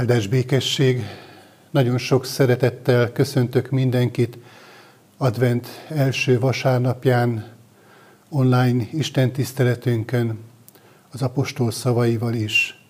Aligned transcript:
Áldás 0.00 0.26
békesség, 0.26 1.02
nagyon 1.70 1.98
sok 1.98 2.24
szeretettel 2.24 3.12
köszöntök 3.12 3.70
mindenkit 3.70 4.38
advent 5.16 5.68
első 5.88 6.38
vasárnapján, 6.38 7.52
online 8.28 8.84
istentiszteletünkön, 8.92 10.38
az 11.10 11.22
apostol 11.22 11.70
szavaival 11.70 12.34
is. 12.34 12.84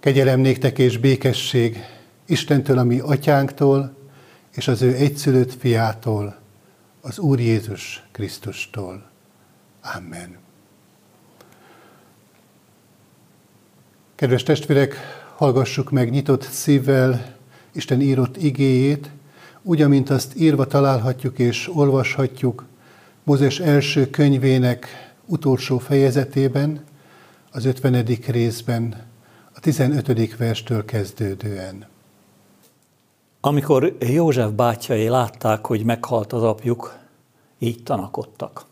Kegyelem 0.00 0.40
néktek 0.40 0.78
és 0.78 0.98
békesség 0.98 1.78
Istentől, 2.26 2.78
a 2.78 2.84
mi 2.84 2.98
atyánktól, 2.98 3.96
és 4.54 4.68
az 4.68 4.82
ő 4.82 4.94
egyszülött 4.94 5.52
fiától, 5.52 6.36
az 7.00 7.18
Úr 7.18 7.40
Jézus 7.40 8.02
Krisztustól. 8.12 9.10
Amen. 9.96 10.36
Kedves 14.14 14.42
testvérek, 14.42 15.22
hallgassuk 15.36 15.90
meg 15.90 16.10
nyitott 16.10 16.42
szívvel 16.42 17.34
Isten 17.72 18.00
írott 18.00 18.36
igéjét, 18.36 19.10
úgy, 19.62 19.82
amint 19.82 20.10
azt 20.10 20.36
írva 20.36 20.66
találhatjuk 20.66 21.38
és 21.38 21.70
olvashatjuk 21.74 22.64
Mózes 23.22 23.60
első 23.60 24.10
könyvének 24.10 24.86
utolsó 25.26 25.78
fejezetében, 25.78 26.84
az 27.52 27.64
50. 27.64 28.04
részben, 28.26 29.02
a 29.54 29.60
15. 29.60 30.36
verstől 30.36 30.84
kezdődően. 30.84 31.86
Amikor 33.40 33.96
József 34.00 34.50
bátyjai 34.50 35.08
látták, 35.08 35.66
hogy 35.66 35.84
meghalt 35.84 36.32
az 36.32 36.42
apjuk, 36.42 36.96
így 37.58 37.82
tanakodtak. 37.82 38.64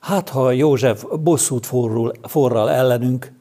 Hát, 0.00 0.28
ha 0.28 0.50
József 0.50 1.04
bosszút 1.20 1.66
forrul, 1.66 2.12
forral 2.22 2.70
ellenünk, 2.70 3.32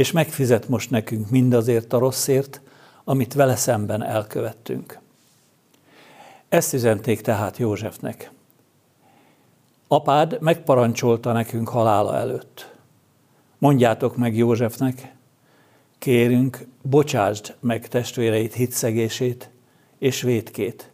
és 0.00 0.12
megfizet 0.12 0.68
most 0.68 0.90
nekünk 0.90 1.30
mindazért 1.30 1.92
a 1.92 1.98
rosszért, 1.98 2.60
amit 3.04 3.34
vele 3.34 3.56
szemben 3.56 4.02
elkövettünk. 4.02 4.98
Ezt 6.48 6.72
üzenték 6.72 7.20
tehát 7.20 7.56
Józsefnek. 7.56 8.30
Apád 9.88 10.40
megparancsolta 10.40 11.32
nekünk 11.32 11.68
halála 11.68 12.16
előtt. 12.16 12.74
Mondjátok 13.58 14.16
meg 14.16 14.36
Józsefnek, 14.36 15.14
kérünk, 15.98 16.66
bocsásd 16.82 17.54
meg 17.60 17.88
testvéreit 17.88 18.54
hitszegését 18.54 19.50
és 19.98 20.22
vétkét, 20.22 20.90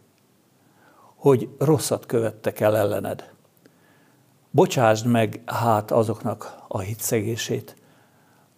hogy 1.15 1.49
rosszat 1.57 2.05
követtek 2.05 2.59
el 2.59 2.77
ellened. 2.77 3.31
Bocsásd 4.51 5.05
meg 5.05 5.41
hát 5.45 5.91
azoknak 5.91 6.55
a 6.67 6.79
hitszegését, 6.79 7.75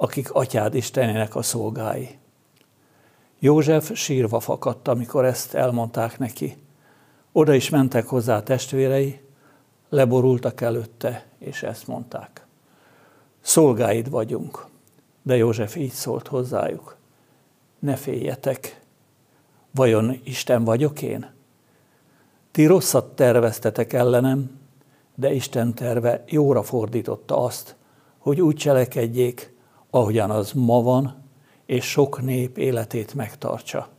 akik 0.01 0.31
atyád 0.31 0.75
Istenének 0.75 1.35
a 1.35 1.41
szolgái. 1.41 2.17
József 3.39 3.91
sírva 3.93 4.39
fakadt, 4.39 4.87
amikor 4.87 5.25
ezt 5.25 5.53
elmondták 5.53 6.19
neki. 6.19 6.57
Oda 7.31 7.53
is 7.53 7.69
mentek 7.69 8.07
hozzá 8.07 8.43
testvérei, 8.43 9.21
leborultak 9.89 10.61
előtte, 10.61 11.25
és 11.37 11.63
ezt 11.63 11.87
mondták. 11.87 12.45
Szolgáid 13.41 14.09
vagyunk. 14.09 14.65
De 15.21 15.35
József 15.35 15.75
így 15.75 15.91
szólt 15.91 16.27
hozzájuk. 16.27 16.97
Ne 17.79 17.95
féljetek, 17.95 18.81
vajon 19.71 20.19
Isten 20.23 20.63
vagyok 20.63 21.01
én? 21.01 21.31
Ti 22.51 22.65
rosszat 22.65 23.15
terveztetek 23.15 23.93
ellenem, 23.93 24.59
de 25.15 25.33
Isten 25.33 25.73
terve 25.73 26.23
jóra 26.27 26.63
fordította 26.63 27.43
azt, 27.43 27.75
hogy 28.17 28.41
úgy 28.41 28.55
cselekedjék, 28.55 29.57
ahogyan 29.89 30.29
az 30.29 30.51
ma 30.51 30.81
van, 30.81 31.23
és 31.65 31.85
sok 31.85 32.21
nép 32.21 32.57
életét 32.57 33.13
megtartsa. 33.13 33.89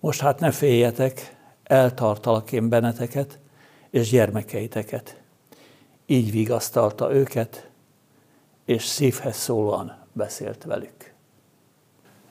Most 0.00 0.20
hát 0.20 0.40
ne 0.40 0.50
féljetek, 0.50 1.36
eltartalak 1.62 2.52
én 2.52 2.68
benneteket 2.68 3.38
és 3.90 4.10
gyermekeiteket. 4.10 5.20
Így 6.06 6.30
vigasztalta 6.30 7.14
őket, 7.14 7.68
és 8.64 8.84
szívhez 8.84 9.36
szólóan 9.36 9.96
beszélt 10.12 10.64
velük. 10.64 11.12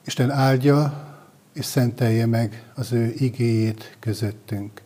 Isten 0.05 0.29
áldja 0.31 1.07
és 1.53 1.65
szentelje 1.65 2.25
meg 2.25 2.71
az 2.75 2.91
ő 2.91 3.13
igéjét 3.17 3.97
közöttünk. 3.99 4.81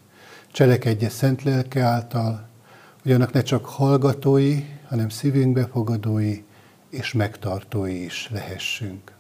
Cselekedje 0.52 1.10
szent 1.10 1.44
lelke 1.44 1.84
által, 1.84 2.48
hogy 3.02 3.12
annak 3.12 3.34
ne 3.34 3.42
csak 3.42 3.66
hallgatói, 3.66 4.64
hanem 4.88 5.10
szívünkbe 5.10 5.66
fogadói 5.66 6.44
és 6.90 7.14
megtartói 7.14 8.04
is 8.04 8.30
lehessünk. 8.32 9.17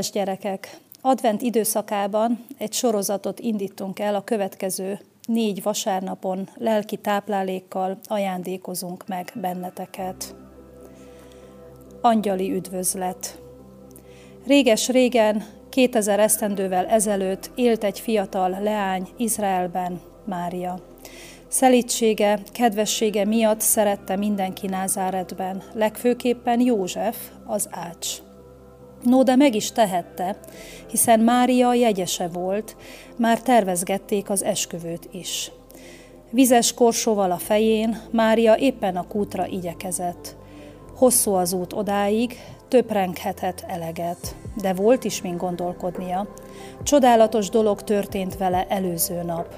Kedves 0.00 0.20
gyerekek, 0.24 0.78
advent 1.00 1.42
időszakában 1.42 2.44
egy 2.58 2.72
sorozatot 2.72 3.40
indítunk 3.40 3.98
el 3.98 4.14
a 4.14 4.24
következő 4.24 4.98
négy 5.26 5.62
vasárnapon 5.62 6.48
lelki 6.56 6.96
táplálékkal 6.96 7.98
ajándékozunk 8.04 9.04
meg 9.08 9.32
benneteket. 9.34 10.34
Angyali 12.00 12.52
üdvözlet. 12.52 13.38
Réges-régen, 14.46 15.44
2000 15.68 16.20
esztendővel 16.20 16.86
ezelőtt 16.86 17.50
élt 17.54 17.84
egy 17.84 18.00
fiatal 18.00 18.50
leány 18.62 19.08
Izraelben, 19.16 20.00
Mária. 20.24 20.78
Szelítsége, 21.48 22.38
kedvessége 22.52 23.24
miatt 23.24 23.60
szerette 23.60 24.16
mindenki 24.16 24.66
Názáretben, 24.66 25.62
legfőképpen 25.74 26.60
József, 26.60 27.16
az 27.46 27.68
ács. 27.70 28.20
No, 29.02 29.22
de 29.22 29.36
meg 29.36 29.54
is 29.54 29.72
tehette, 29.72 30.36
hiszen 30.90 31.20
Mária 31.20 31.74
jegyese 31.74 32.28
volt, 32.28 32.76
már 33.16 33.40
tervezgették 33.42 34.30
az 34.30 34.44
esküvőt 34.44 35.08
is. 35.12 35.52
Vizes 36.30 36.74
korsóval 36.74 37.30
a 37.30 37.36
fején, 37.36 38.00
Mária 38.10 38.56
éppen 38.56 38.96
a 38.96 39.06
kútra 39.06 39.46
igyekezett. 39.46 40.36
Hosszú 40.96 41.32
az 41.32 41.52
út 41.52 41.72
odáig, 41.72 42.36
töprenghetett 42.68 43.64
eleget, 43.66 44.36
de 44.60 44.72
volt 44.72 45.04
is 45.04 45.22
min 45.22 45.36
gondolkodnia. 45.36 46.28
Csodálatos 46.82 47.48
dolog 47.48 47.82
történt 47.82 48.36
vele 48.36 48.66
előző 48.68 49.22
nap. 49.22 49.54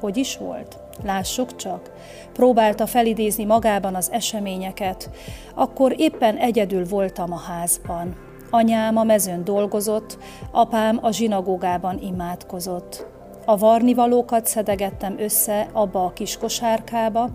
Hogy 0.00 0.16
is 0.16 0.36
volt? 0.36 0.78
Lássuk 1.04 1.56
csak. 1.56 1.90
Próbálta 2.32 2.86
felidézni 2.86 3.44
magában 3.44 3.94
az 3.94 4.10
eseményeket, 4.10 5.10
akkor 5.54 5.94
éppen 5.96 6.36
egyedül 6.36 6.84
voltam 6.86 7.32
a 7.32 7.38
házban. 7.38 8.29
Anyám 8.50 8.96
a 8.96 9.04
mezőn 9.04 9.44
dolgozott, 9.44 10.18
apám 10.50 10.98
a 11.02 11.12
zsinagógában 11.12 11.98
imádkozott. 12.02 13.06
A 13.44 13.56
varnivalókat 13.56 14.46
szedegettem 14.46 15.18
össze 15.18 15.68
abba 15.72 16.04
a 16.04 16.12
kis 16.12 16.36
kosárkába, 16.36 17.30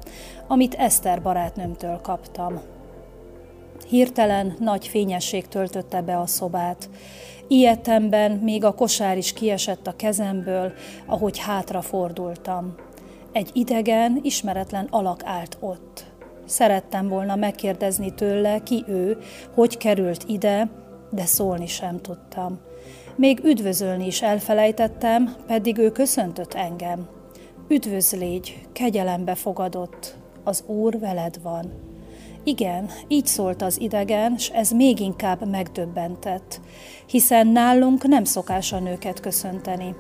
amit 0.47 0.73
Eszter 0.73 1.21
barátnőmtől 1.21 1.99
kaptam. 2.01 2.61
Hirtelen 3.87 4.55
nagy 4.59 4.87
fényesség 4.87 5.47
töltötte 5.47 6.01
be 6.01 6.19
a 6.19 6.25
szobát. 6.25 6.89
Ilyetemben 7.47 8.31
még 8.31 8.63
a 8.63 8.73
kosár 8.73 9.17
is 9.17 9.33
kiesett 9.33 9.87
a 9.87 9.95
kezemből, 9.95 10.73
ahogy 11.05 11.39
hátra 11.39 11.81
fordultam. 11.81 12.75
Egy 13.31 13.49
idegen, 13.53 14.19
ismeretlen 14.21 14.87
alak 14.89 15.21
állt 15.23 15.57
ott. 15.59 16.05
Szerettem 16.45 17.07
volna 17.07 17.35
megkérdezni 17.35 18.13
tőle, 18.13 18.59
ki 18.63 18.83
ő, 18.87 19.17
hogy 19.53 19.77
került 19.77 20.23
ide, 20.27 20.69
de 21.15 21.25
szólni 21.25 21.67
sem 21.67 22.01
tudtam. 22.01 22.59
Még 23.15 23.39
üdvözölni 23.43 24.05
is 24.05 24.21
elfelejtettem, 24.21 25.35
pedig 25.47 25.77
ő 25.77 25.91
köszöntött 25.91 26.53
engem. 26.53 27.07
Üdvözlégy, 27.67 28.67
kegyelembe 28.71 29.35
fogadott, 29.35 30.15
az 30.43 30.63
Úr 30.67 30.99
veled 30.99 31.41
van. 31.41 31.73
Igen, 32.43 32.89
így 33.07 33.25
szólt 33.25 33.61
az 33.61 33.81
idegen, 33.81 34.37
s 34.37 34.49
ez 34.49 34.71
még 34.71 34.99
inkább 34.99 35.49
megdöbbentett, 35.49 36.61
hiszen 37.07 37.47
nálunk 37.47 38.07
nem 38.07 38.23
szokás 38.23 38.73
a 38.73 38.79
nőket 38.79 39.19
köszönteni. 39.19 39.95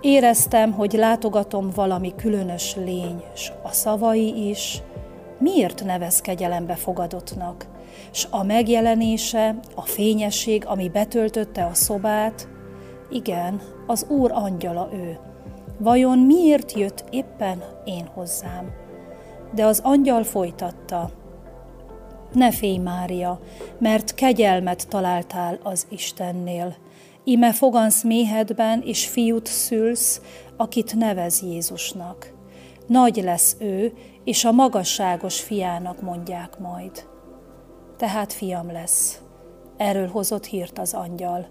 Éreztem, 0.00 0.72
hogy 0.72 0.92
látogatom 0.92 1.70
valami 1.74 2.14
különös 2.16 2.74
lény, 2.76 3.22
s 3.34 3.52
a 3.62 3.72
szavai 3.72 4.48
is. 4.48 4.82
Miért 5.38 5.84
nevez 5.84 6.20
kegyelembe 6.20 6.74
fogadottnak? 6.74 7.73
S 8.10 8.26
a 8.30 8.42
megjelenése, 8.42 9.58
a 9.74 9.82
fényesség, 9.82 10.66
ami 10.66 10.88
betöltötte 10.88 11.64
a 11.64 11.74
szobát, 11.74 12.48
igen, 13.10 13.60
az 13.86 14.06
Úr 14.08 14.30
angyala 14.32 14.88
ő. 14.92 15.18
Vajon 15.78 16.18
miért 16.18 16.72
jött 16.72 17.04
éppen 17.10 17.62
én 17.84 18.06
hozzám? 18.14 18.72
De 19.54 19.64
az 19.64 19.80
angyal 19.82 20.22
folytatta. 20.22 21.10
Ne 22.32 22.52
félj, 22.52 22.78
Mária, 22.78 23.40
mert 23.78 24.14
kegyelmet 24.14 24.88
találtál 24.88 25.58
az 25.62 25.86
Istennél. 25.90 26.74
Ime 27.24 27.52
fogansz 27.52 28.02
méhedben, 28.02 28.82
és 28.84 29.08
fiút 29.08 29.46
szülsz, 29.46 30.20
akit 30.56 30.94
nevez 30.94 31.42
Jézusnak. 31.42 32.32
Nagy 32.86 33.16
lesz 33.16 33.56
ő, 33.60 33.92
és 34.24 34.44
a 34.44 34.52
magasságos 34.52 35.40
fiának 35.40 36.00
mondják 36.00 36.58
majd 36.58 37.12
tehát 37.96 38.32
fiam 38.32 38.72
lesz. 38.72 39.20
Erről 39.76 40.08
hozott 40.08 40.44
hírt 40.44 40.78
az 40.78 40.94
angyal. 40.94 41.48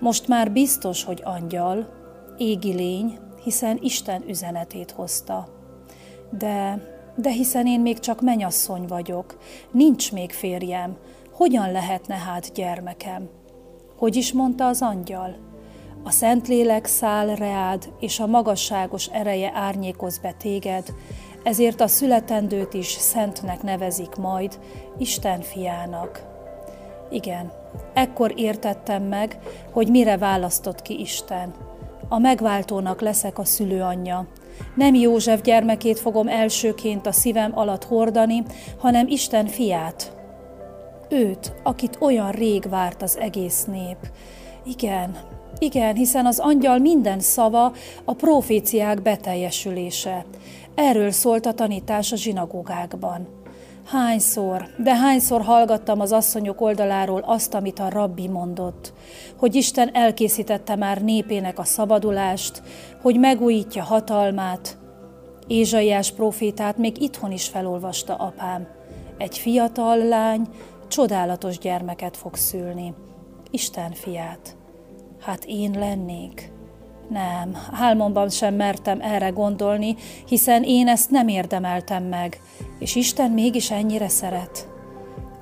Most 0.00 0.28
már 0.28 0.52
biztos, 0.52 1.04
hogy 1.04 1.20
angyal, 1.24 1.88
égi 2.36 2.72
lény, 2.72 3.18
hiszen 3.44 3.78
Isten 3.80 4.22
üzenetét 4.28 4.90
hozta. 4.90 5.48
De, 6.30 6.82
de 7.16 7.30
hiszen 7.30 7.66
én 7.66 7.80
még 7.80 7.98
csak 7.98 8.20
menyasszony 8.20 8.86
vagyok, 8.86 9.38
nincs 9.70 10.12
még 10.12 10.32
férjem, 10.32 10.96
hogyan 11.32 11.72
lehetne 11.72 12.14
hát 12.14 12.52
gyermekem? 12.52 13.28
Hogy 13.96 14.16
is 14.16 14.32
mondta 14.32 14.66
az 14.66 14.82
angyal? 14.82 15.36
A 16.04 16.10
Szentlélek 16.10 16.86
száll 16.86 17.34
reád, 17.34 17.92
és 18.00 18.20
a 18.20 18.26
magasságos 18.26 19.06
ereje 19.06 19.50
árnyékoz 19.54 20.18
be 20.18 20.32
téged, 20.32 20.94
ezért 21.46 21.80
a 21.80 21.86
születendőt 21.86 22.74
is 22.74 22.86
szentnek 22.86 23.62
nevezik 23.62 24.14
majd, 24.14 24.58
Isten 24.98 25.40
fiának. 25.40 26.22
Igen, 27.10 27.52
ekkor 27.94 28.32
értettem 28.36 29.02
meg, 29.02 29.38
hogy 29.72 29.88
mire 29.90 30.16
választott 30.16 30.82
ki 30.82 31.00
Isten. 31.00 31.54
A 32.08 32.18
megváltónak 32.18 33.00
leszek 33.00 33.38
a 33.38 33.44
szülőanyja. 33.44 34.26
Nem 34.74 34.94
József 34.94 35.40
gyermekét 35.40 35.98
fogom 35.98 36.28
elsőként 36.28 37.06
a 37.06 37.12
szívem 37.12 37.58
alatt 37.58 37.84
hordani, 37.84 38.42
hanem 38.78 39.06
Isten 39.08 39.46
fiát. 39.46 40.16
Őt, 41.08 41.54
akit 41.62 41.98
olyan 42.00 42.30
rég 42.30 42.68
várt 42.68 43.02
az 43.02 43.18
egész 43.18 43.64
nép. 43.64 43.98
Igen, 44.64 45.16
igen, 45.58 45.94
hiszen 45.94 46.26
az 46.26 46.38
angyal 46.38 46.78
minden 46.78 47.20
szava 47.20 47.72
a 48.04 48.14
proféciák 48.14 49.02
beteljesülése. 49.02 50.24
Erről 50.76 51.10
szólt 51.10 51.46
a 51.46 51.52
tanítás 51.52 52.12
a 52.12 52.16
zsinagógákban. 52.16 53.28
Hányszor, 53.84 54.68
de 54.78 54.94
hányszor 54.94 55.42
hallgattam 55.42 56.00
az 56.00 56.12
asszonyok 56.12 56.60
oldaláról 56.60 57.20
azt, 57.26 57.54
amit 57.54 57.78
a 57.78 57.88
rabbi 57.88 58.28
mondott, 58.28 58.92
hogy 59.38 59.54
Isten 59.54 59.94
elkészítette 59.94 60.76
már 60.76 61.02
népének 61.02 61.58
a 61.58 61.64
szabadulást, 61.64 62.62
hogy 63.02 63.18
megújítja 63.18 63.82
hatalmát. 63.82 64.78
Ézsaiás 65.46 66.12
profétát 66.12 66.76
még 66.76 67.02
itthon 67.02 67.32
is 67.32 67.48
felolvasta 67.48 68.14
apám. 68.14 68.66
Egy 69.18 69.38
fiatal 69.38 69.98
lány 69.98 70.48
csodálatos 70.88 71.58
gyermeket 71.58 72.16
fog 72.16 72.34
szülni. 72.34 72.94
Isten 73.50 73.92
fiát. 73.92 74.56
Hát 75.20 75.44
én 75.44 75.70
lennék. 75.78 76.52
Nem, 77.08 77.56
álmomban 77.72 78.28
sem 78.28 78.54
mertem 78.54 79.00
erre 79.00 79.28
gondolni, 79.28 79.96
hiszen 80.26 80.62
én 80.62 80.88
ezt 80.88 81.10
nem 81.10 81.28
érdemeltem 81.28 82.04
meg, 82.04 82.40
és 82.78 82.94
Isten 82.94 83.30
mégis 83.30 83.70
ennyire 83.70 84.08
szeret. 84.08 84.68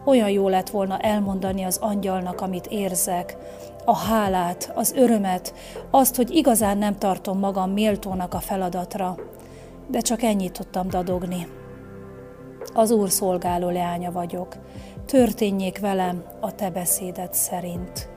Olyan 0.05 0.31
jó 0.31 0.49
lett 0.49 0.71
volna 0.71 0.99
elmondani 0.99 1.63
az 1.63 1.77
angyalnak, 1.77 2.41
amit 2.41 2.67
érzek, 2.67 3.37
a 3.85 3.97
hálát, 3.97 4.73
az 4.75 4.93
örömet, 4.93 5.55
azt, 5.91 6.17
hogy 6.17 6.31
igazán 6.31 6.79
nem 6.79 6.99
tartom 6.99 7.39
magam 7.39 7.71
méltónak 7.71 8.35
a 8.35 8.41
feladatra, 8.41 9.17
de 9.89 10.01
csak 10.01 10.23
ennyit 10.23 10.53
tudtam 10.53 10.89
dadogni. 10.89 11.47
Az 12.75 12.91
Úr 12.91 13.11
szolgáló 13.11 13.71
leánya 13.71 14.13
vagyok, 14.13 14.57
történjék 15.07 15.79
velem 15.79 16.25
a 16.41 16.55
te 16.55 16.71
beszéded 16.71 17.35
szerint. 17.35 18.14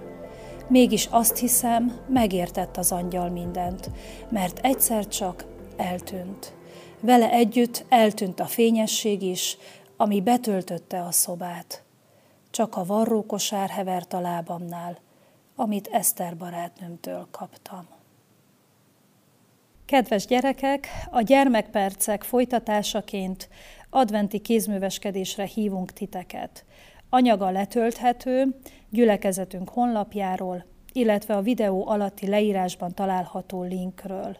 Mégis 0.70 1.08
azt 1.12 1.38
hiszem, 1.38 2.00
megértett 2.08 2.78
az 2.78 2.92
angyal 2.92 3.30
mindent, 3.30 3.90
mert 4.30 4.60
egyszer 4.60 5.08
csak 5.08 5.46
eltűnt. 5.76 6.54
Vele 7.00 7.32
együtt 7.32 7.86
eltűnt 7.90 8.40
a 8.40 8.46
fényesség 8.46 9.22
is, 9.22 9.58
ami 9.98 10.22
betöltötte 10.22 11.02
a 11.02 11.12
szobát. 11.12 11.84
Csak 12.52 12.76
a 12.76 12.86
varrókosár 12.86 13.70
hevert 13.70 14.14
a 14.14 14.20
lábamnál, 14.20 14.98
amit 15.56 15.88
Eszter 15.88 16.38
barátnőmtől 16.38 17.28
kaptam. 17.32 17.88
Kedves 19.86 20.26
gyerekek, 20.26 20.88
a 21.12 21.22
gyermekpercek 21.22 22.24
folytatásaként 22.24 23.50
adventi 23.90 24.40
kézműveskedésre 24.40 25.46
hívunk 25.46 25.92
titeket. 25.92 26.66
Anyaga 27.10 27.50
letölthető 27.50 28.56
gyülekezetünk 28.90 29.70
honlapjáról, 29.70 30.66
illetve 30.94 31.36
a 31.36 31.42
videó 31.42 31.88
alatti 31.88 32.28
leírásban 32.28 32.94
található 32.94 33.64
linkről, 33.64 34.38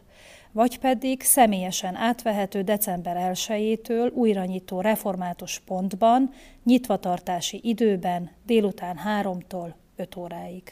vagy 0.52 0.78
pedig 0.78 1.22
személyesen 1.22 1.94
átvehető 1.94 2.62
december 2.62 3.32
1-től 3.34 4.12
újra 4.12 4.44
nyitó 4.44 4.80
református 4.80 5.58
pontban, 5.58 6.30
nyitvatartási 6.64 7.60
időben 7.62 8.30
délután 8.46 8.98
3-tól 9.22 9.72
5 9.96 10.16
óráig. 10.16 10.62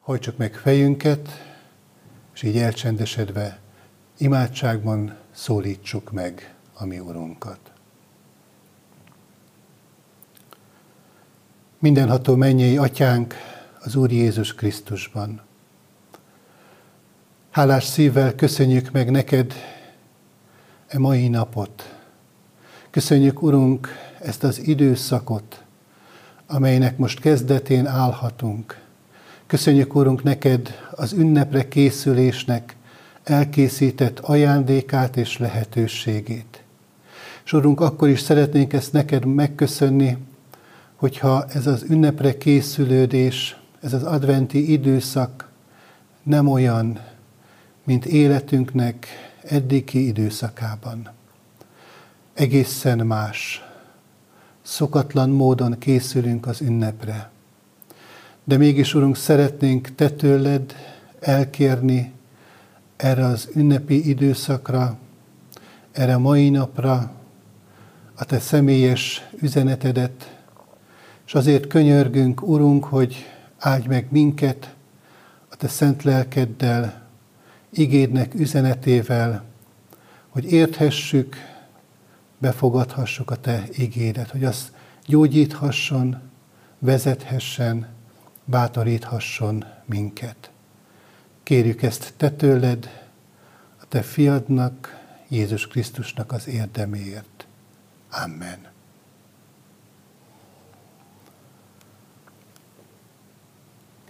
Hajtsuk 0.00 0.36
meg 0.36 0.54
fejünket, 0.54 1.28
és 2.34 2.42
így 2.42 2.56
elcsendesedve 2.56 3.58
imádságban 4.18 5.16
szólítsuk 5.30 6.12
meg 6.12 6.54
a 6.74 6.84
mi 6.84 6.98
Urunkat. 6.98 7.73
Mindenható 11.84 12.34
mennyei 12.34 12.76
atyánk 12.76 13.34
az 13.80 13.94
Úr 13.94 14.12
Jézus 14.12 14.54
Krisztusban. 14.54 15.40
Hálás 17.50 17.84
szívvel 17.84 18.34
köszönjük 18.34 18.90
meg 18.90 19.10
neked 19.10 19.52
e 20.86 20.98
mai 20.98 21.28
napot. 21.28 21.94
Köszönjük, 22.90 23.42
Urunk, 23.42 23.88
ezt 24.20 24.44
az 24.44 24.66
időszakot, 24.66 25.62
amelynek 26.46 26.98
most 26.98 27.20
kezdetén 27.20 27.86
állhatunk. 27.86 28.80
Köszönjük, 29.46 29.94
Urunk, 29.94 30.22
neked 30.22 30.74
az 30.90 31.12
ünnepre 31.12 31.68
készülésnek 31.68 32.76
elkészített 33.24 34.18
ajándékát 34.18 35.16
és 35.16 35.38
lehetőségét. 35.38 36.62
És 37.44 37.52
Urunk, 37.52 37.80
akkor 37.80 38.08
is 38.08 38.20
szeretnénk 38.20 38.72
ezt 38.72 38.92
neked 38.92 39.24
megköszönni, 39.24 40.18
hogyha 41.04 41.44
ez 41.48 41.66
az 41.66 41.84
ünnepre 41.88 42.38
készülődés, 42.38 43.56
ez 43.80 43.92
az 43.92 44.02
adventi 44.02 44.72
időszak 44.72 45.48
nem 46.22 46.48
olyan, 46.48 47.00
mint 47.84 48.04
életünknek 48.04 49.06
eddigi 49.42 50.06
időszakában. 50.06 51.10
Egészen 52.34 53.06
más, 53.06 53.64
szokatlan 54.62 55.30
módon 55.30 55.78
készülünk 55.78 56.46
az 56.46 56.60
ünnepre. 56.60 57.30
De 58.44 58.56
mégis, 58.56 58.94
Urunk, 58.94 59.16
szeretnénk 59.16 59.94
Te 59.94 60.10
tőled 60.10 60.74
elkérni 61.20 62.12
erre 62.96 63.24
az 63.24 63.48
ünnepi 63.54 64.08
időszakra, 64.08 64.96
erre 65.92 66.14
a 66.14 66.18
mai 66.18 66.48
napra 66.48 67.10
a 68.14 68.24
Te 68.24 68.38
személyes 68.38 69.26
üzenetedet, 69.40 70.33
és 71.26 71.34
azért 71.34 71.66
könyörgünk, 71.66 72.42
Urunk, 72.42 72.84
hogy 72.84 73.16
áldj 73.58 73.88
meg 73.88 74.06
minket 74.10 74.74
a 75.48 75.56
Te 75.56 75.68
szent 75.68 76.02
lelkeddel, 76.02 77.02
igédnek 77.70 78.34
üzenetével, 78.34 79.44
hogy 80.28 80.52
érthessük, 80.52 81.36
befogadhassuk 82.38 83.30
a 83.30 83.36
Te 83.36 83.64
igédet, 83.72 84.30
hogy 84.30 84.44
az 84.44 84.72
gyógyíthasson, 85.06 86.20
vezethessen, 86.78 87.86
bátoríthasson 88.44 89.64
minket. 89.84 90.50
Kérjük 91.42 91.82
ezt 91.82 92.12
Te 92.16 92.30
tőled, 92.30 93.06
a 93.80 93.84
Te 93.88 94.02
fiadnak, 94.02 95.02
Jézus 95.28 95.66
Krisztusnak 95.66 96.32
az 96.32 96.48
érdeméért. 96.48 97.46
Amen. 98.10 98.73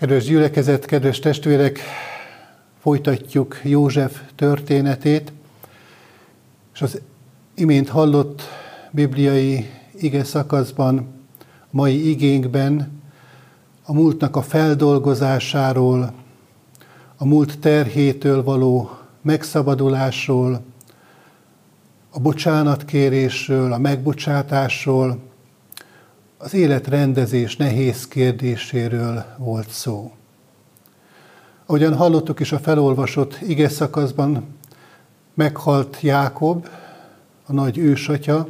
Kedves 0.04 0.24
gyülekezet, 0.24 0.84
kedves 0.84 1.18
testvérek, 1.18 1.78
folytatjuk 2.80 3.60
József 3.62 4.20
történetét, 4.34 5.32
és 6.74 6.82
az 6.82 7.00
imént 7.54 7.88
hallott 7.88 8.42
bibliai 8.90 9.70
ige 9.94 10.24
szakaszban, 10.24 11.06
mai 11.70 12.10
igénkben 12.10 13.00
a 13.84 13.92
múltnak 13.92 14.36
a 14.36 14.42
feldolgozásáról, 14.42 16.12
a 17.16 17.24
múlt 17.24 17.58
terhétől 17.58 18.42
való 18.42 18.90
megszabadulásról, 19.22 20.62
a 22.10 22.20
bocsánatkérésről, 22.20 23.72
a 23.72 23.78
megbocsátásról, 23.78 25.18
az 26.44 26.54
életrendezés 26.54 27.56
nehéz 27.56 28.08
kérdéséről 28.08 29.24
volt 29.36 29.70
szó. 29.70 30.12
Ahogyan 31.66 31.94
hallottuk 31.94 32.40
is 32.40 32.52
a 32.52 32.58
felolvasott 32.58 33.38
ige 33.40 33.68
szakaszban, 33.68 34.46
meghalt 35.34 36.00
Jákob, 36.00 36.68
a 37.46 37.52
nagy 37.52 37.78
ősatya, 37.78 38.48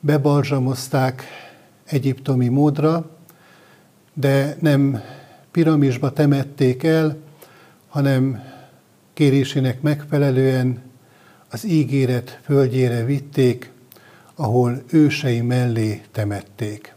bebarzsamozták 0.00 1.22
egyiptomi 1.84 2.48
módra, 2.48 3.10
de 4.14 4.56
nem 4.60 5.00
piramisba 5.50 6.12
temették 6.12 6.82
el, 6.82 7.16
hanem 7.88 8.42
kérésének 9.12 9.80
megfelelően 9.80 10.82
az 11.50 11.64
ígéret 11.64 12.40
földjére 12.42 13.04
vitték, 13.04 13.72
ahol 14.36 14.82
ősei 14.90 15.40
mellé 15.40 16.02
temették. 16.12 16.94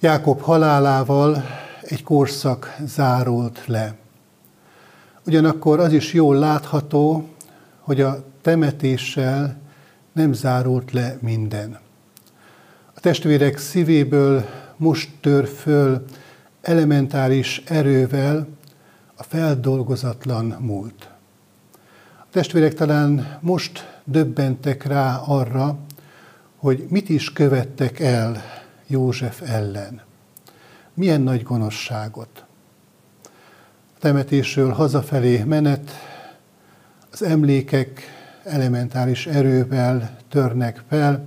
Jákob 0.00 0.40
halálával 0.40 1.44
egy 1.82 2.02
korszak 2.02 2.76
zárult 2.84 3.66
le. 3.66 3.94
Ugyanakkor 5.26 5.80
az 5.80 5.92
is 5.92 6.12
jól 6.12 6.36
látható, 6.36 7.28
hogy 7.80 8.00
a 8.00 8.24
temetéssel 8.42 9.56
nem 10.12 10.32
zárult 10.32 10.92
le 10.92 11.16
minden. 11.20 11.78
A 12.94 13.00
testvérek 13.00 13.58
szívéből 13.58 14.44
most 14.76 15.10
tör 15.20 15.46
föl 15.48 16.04
elementáris 16.60 17.62
erővel 17.66 18.46
a 19.14 19.22
feldolgozatlan 19.22 20.56
múlt. 20.60 21.08
A 22.18 22.26
testvérek 22.30 22.74
talán 22.74 23.38
most 23.40 23.93
döbbentek 24.04 24.84
rá 24.84 25.16
arra, 25.16 25.78
hogy 26.56 26.86
mit 26.88 27.08
is 27.08 27.32
követtek 27.32 28.00
el 28.00 28.42
József 28.86 29.42
ellen. 29.50 30.00
Milyen 30.94 31.20
nagy 31.20 31.42
gonoszságot. 31.42 32.44
A 33.94 33.98
temetésről 33.98 34.70
hazafelé 34.70 35.42
menet, 35.42 35.90
az 37.12 37.22
emlékek 37.22 38.00
elementáris 38.44 39.26
erővel 39.26 40.16
törnek 40.28 40.82
fel, 40.88 41.24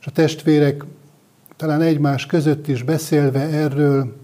és 0.00 0.06
a 0.06 0.10
testvérek 0.10 0.84
talán 1.56 1.80
egymás 1.80 2.26
között 2.26 2.68
is 2.68 2.82
beszélve 2.82 3.40
erről 3.40 4.16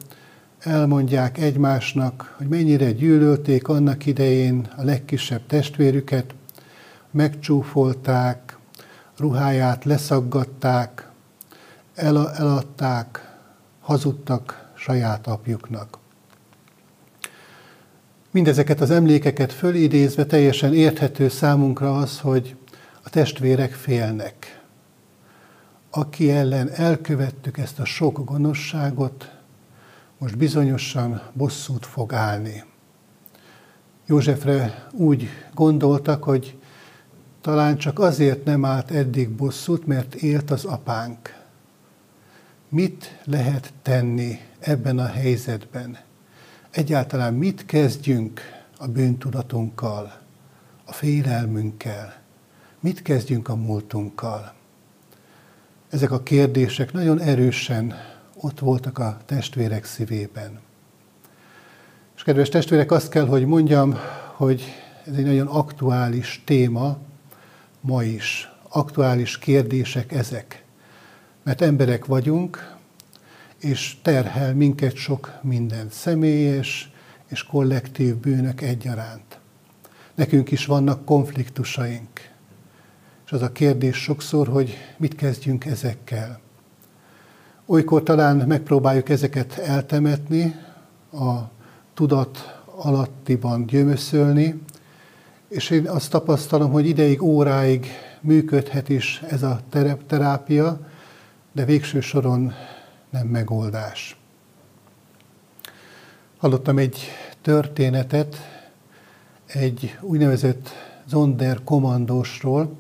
elmondják 0.59 1.39
egymásnak, 1.39 2.35
hogy 2.37 2.47
mennyire 2.47 2.93
gyűlölték 2.93 3.69
annak 3.69 4.07
idején 4.07 4.69
a 4.77 4.83
legkisebb 4.83 5.47
testvérüket, 5.47 6.35
megcsúfolták, 7.11 8.59
ruháját 9.17 9.85
leszaggatták, 9.85 11.09
el, 11.95 12.31
eladták, 12.31 13.37
hazudtak 13.81 14.71
saját 14.75 15.27
apjuknak. 15.27 15.99
Mindezeket 18.31 18.81
az 18.81 18.91
emlékeket 18.91 19.53
fölidézve 19.53 20.27
teljesen 20.27 20.75
érthető 20.75 21.29
számunkra 21.29 21.97
az, 21.99 22.21
hogy 22.21 22.57
a 23.03 23.11
testvérek 23.11 23.73
félnek. 23.73 24.63
Aki 25.91 26.31
ellen 26.31 26.71
elkövettük 26.71 27.59
ezt 27.59 27.79
a 27.79 27.85
sok 27.85 28.25
gonoszságot, 28.25 29.31
most 30.19 30.37
bizonyosan 30.37 31.23
bosszút 31.33 31.87
fog 31.87 32.13
állni. 32.13 32.65
Józsefre 34.07 34.87
úgy 34.93 35.29
gondoltak, 35.55 36.25
hogy 36.25 36.58
talán 37.41 37.77
csak 37.77 37.99
azért 37.99 38.45
nem 38.45 38.65
állt 38.65 38.91
eddig 38.91 39.31
bosszút, 39.31 39.87
mert 39.87 40.15
élt 40.15 40.51
az 40.51 40.65
apánk. 40.65 41.37
Mit 42.69 43.19
lehet 43.25 43.73
tenni 43.83 44.41
ebben 44.59 44.99
a 44.99 45.07
helyzetben? 45.07 45.99
Egyáltalán 46.71 47.35
mit 47.35 47.67
kezdjünk 47.67 48.41
a 48.79 48.87
bűntudatunkkal, 48.87 50.19
a 50.85 50.93
félelmünkkel? 50.93 52.15
Mit 52.81 53.03
kezdjünk 53.03 53.49
a 53.49 53.57
múltunkkal? 53.57 54.55
Ezek 55.91 56.11
a 56.11 56.23
kérdések 56.23 56.93
nagyon 56.93 57.21
erősen 57.21 57.95
ott 58.35 58.59
voltak 58.59 58.99
a 58.99 59.17
testvérek 59.27 59.85
szívében. 59.85 60.61
És 62.17 62.23
kedves 62.23 62.49
testvérek, 62.49 62.91
azt 62.91 63.09
kell, 63.09 63.27
hogy 63.27 63.47
mondjam, 63.47 63.95
hogy 64.35 64.63
ez 65.07 65.15
egy 65.15 65.25
nagyon 65.25 65.47
aktuális 65.47 66.43
téma 66.45 66.99
ma 67.81 68.03
is. 68.03 68.53
Aktuális 68.69 69.39
kérdések 69.39 70.13
ezek. 70.13 70.65
Mert 71.43 71.61
emberek 71.61 72.05
vagyunk, 72.05 72.77
és 73.59 73.97
terhel 74.03 74.55
minket 74.55 74.95
sok 74.95 75.33
minden 75.43 75.89
személyes 75.91 76.91
és 77.29 77.43
kollektív 77.43 78.17
bűnök 78.17 78.61
egyaránt. 78.61 79.39
Nekünk 80.15 80.51
is 80.51 80.67
vannak 80.67 81.05
konfliktusaink. 81.05 82.09
És 83.27 83.33
az 83.33 83.43
a 83.43 83.53
kérdés 83.53 83.97
sokszor, 83.97 84.49
hogy 84.49 84.77
mit 84.97 85.15
kezdjünk 85.15 85.65
ezekkel. 85.65 86.41
Olykor 87.67 88.03
talán 88.03 88.37
megpróbáljuk 88.37 89.09
ezeket 89.09 89.59
eltemetni, 89.59 90.55
a 91.13 91.39
tudat 91.95 92.63
alattiban 92.65 93.67
gyömöszölni, 93.67 94.63
és 95.49 95.71
én 95.71 95.89
azt 95.89 96.11
tapasztalom, 96.11 96.71
hogy 96.71 96.87
ideig, 96.87 97.23
óráig 97.23 97.87
működhet 98.21 98.89
is 98.89 99.23
ez 99.29 99.43
a 99.43 99.61
terápia, 100.07 100.81
de 101.53 101.65
végső 101.65 102.01
soron 102.01 102.53
nem 103.11 103.27
megoldás. 103.27 104.17
Hallottam 106.39 106.79
egy 106.79 106.99
történetet 107.43 108.37
egy 109.47 109.99
úgynevezett 110.01 110.69
Zonder 111.09 111.65
kommandósról. 111.65 112.77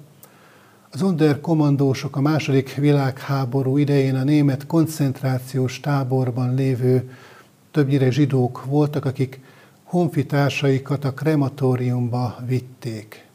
A 0.90 0.96
Zonder 0.96 1.40
kommandósok 1.40 2.16
a 2.16 2.20
második 2.20 2.74
világháború 2.74 3.76
idején 3.76 4.14
a 4.14 4.24
német 4.24 4.66
koncentrációs 4.66 5.80
táborban 5.80 6.54
lévő 6.54 7.12
többnyire 7.70 8.10
zsidók 8.10 8.64
voltak, 8.64 9.04
akik 9.04 9.40
honfitársaikat 9.88 11.04
a 11.04 11.14
krematóriumba 11.14 12.36
vitték. 12.46 13.26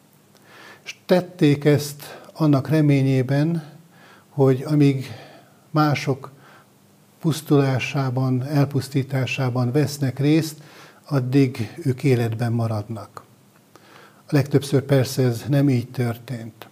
És 0.84 0.96
tették 1.06 1.66
ezt 1.66 2.22
annak 2.34 2.70
reményében, 2.70 3.64
hogy 4.30 4.64
amíg 4.68 5.06
mások 5.72 6.32
pusztulásában, 7.20 8.44
elpusztításában 8.44 9.72
vesznek 9.72 10.20
részt, 10.20 10.62
addig 11.06 11.74
ők 11.84 12.04
életben 12.04 12.52
maradnak. 12.52 13.24
A 14.26 14.30
legtöbbször 14.30 14.82
persze 14.82 15.24
ez 15.24 15.44
nem 15.48 15.70
így 15.70 15.90
történt. 15.90 16.68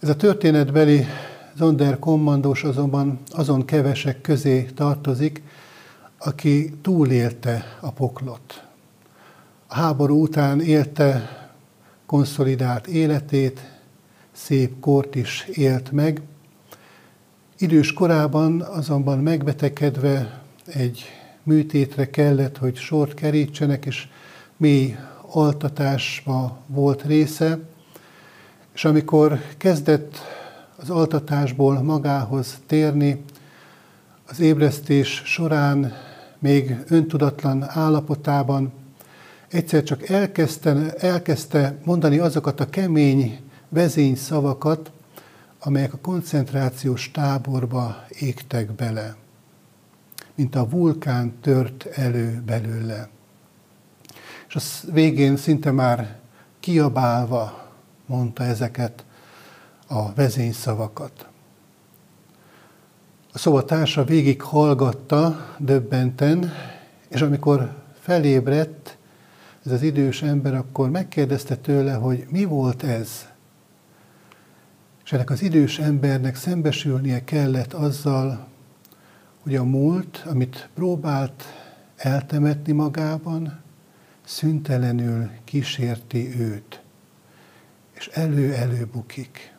Ez 0.00 0.08
a 0.08 0.16
történetbeli 0.16 1.06
Zonder 1.56 1.98
kommandós 1.98 2.64
azonban 2.64 3.20
azon 3.30 3.64
kevesek 3.64 4.20
közé 4.20 4.62
tartozik, 4.62 5.42
aki 6.18 6.74
túlélte 6.82 7.78
a 7.80 7.90
poklot. 7.90 8.71
Háború 9.72 10.22
után 10.22 10.60
élte 10.60 11.40
konszolidált 12.06 12.86
életét, 12.86 13.60
szép 14.32 14.80
kort 14.80 15.14
is 15.14 15.48
élt 15.52 15.90
meg, 15.90 16.22
Idős 17.62 17.92
korában 17.92 18.60
azonban 18.60 19.18
megbetegedve 19.18 20.40
egy 20.66 21.04
műtétre 21.42 22.10
kellett, 22.10 22.58
hogy 22.58 22.76
sort 22.76 23.14
kerítsenek, 23.14 23.84
és 23.86 24.08
mély 24.56 24.96
altatásba 25.30 26.58
volt 26.66 27.02
része, 27.02 27.58
és 28.74 28.84
amikor 28.84 29.40
kezdett 29.56 30.18
az 30.76 30.90
altatásból 30.90 31.82
magához 31.82 32.58
térni, 32.66 33.22
az 34.26 34.40
ébresztés 34.40 35.22
során 35.24 35.92
még 36.38 36.76
öntudatlan 36.88 37.64
állapotában 37.68 38.72
egyszer 39.52 39.82
csak 39.82 40.08
elkezdte, 40.08 40.94
elkezdte 40.94 41.78
mondani 41.84 42.18
azokat 42.18 42.60
a 42.60 42.70
kemény 42.70 43.40
vezény 43.68 44.16
szavakat, 44.16 44.90
amelyek 45.58 45.92
a 45.92 45.98
koncentrációs 45.98 47.10
táborba 47.10 48.04
égtek 48.08 48.72
bele, 48.72 49.16
mint 50.34 50.54
a 50.54 50.68
vulkán 50.68 51.40
tört 51.40 51.86
elő 51.86 52.42
belőle. 52.46 53.08
És 54.48 54.54
a 54.54 54.90
végén 54.92 55.36
szinte 55.36 55.70
már 55.70 56.18
kiabálva 56.60 57.70
mondta 58.06 58.44
ezeket 58.44 59.04
a 59.88 60.12
vezényszavakat. 60.12 61.26
A 63.32 63.38
szobatársa 63.38 64.04
végig 64.04 64.42
hallgatta 64.42 65.46
döbbenten, 65.58 66.52
és 67.08 67.20
amikor 67.20 67.74
felébredt 68.00 68.96
ez 69.64 69.72
az 69.72 69.82
idős 69.82 70.22
ember, 70.22 70.54
akkor 70.54 70.90
megkérdezte 70.90 71.56
tőle, 71.56 71.94
hogy 71.94 72.26
mi 72.30 72.44
volt 72.44 72.82
ez, 72.82 73.26
és 75.04 75.12
ennek 75.12 75.30
az 75.30 75.42
idős 75.42 75.78
embernek 75.78 76.36
szembesülnie 76.36 77.24
kellett 77.24 77.72
azzal, 77.72 78.48
hogy 79.42 79.56
a 79.56 79.64
múlt, 79.64 80.24
amit 80.26 80.68
próbált 80.74 81.44
eltemetni 81.96 82.72
magában, 82.72 83.60
szüntelenül 84.24 85.30
kísérti 85.44 86.40
őt, 86.40 86.82
és 87.92 88.08
elő-elő 88.08 88.88
bukik. 88.92 89.54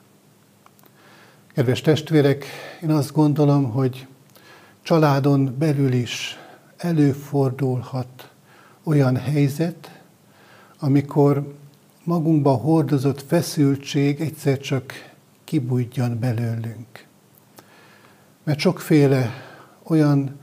Kedves 1.54 1.82
testvérek, 1.82 2.46
én 2.82 2.89
azt 2.89 3.13
gondolom, 3.13 3.72
hogy 3.72 4.08
családon 4.82 5.56
belül 5.58 5.92
is 5.92 6.38
előfordulhat 6.78 8.32
olyan 8.84 9.18
helyzet, 9.18 9.93
amikor 10.84 11.54
magunkba 12.04 12.52
hordozott 12.52 13.22
feszültség 13.22 14.22
egyszer 14.22 14.60
csak 14.60 14.93
kibújjon 15.43 16.19
belőlünk. 16.19 17.06
Mert 18.43 18.60
sokféle 18.60 19.32
olyan 19.84 20.39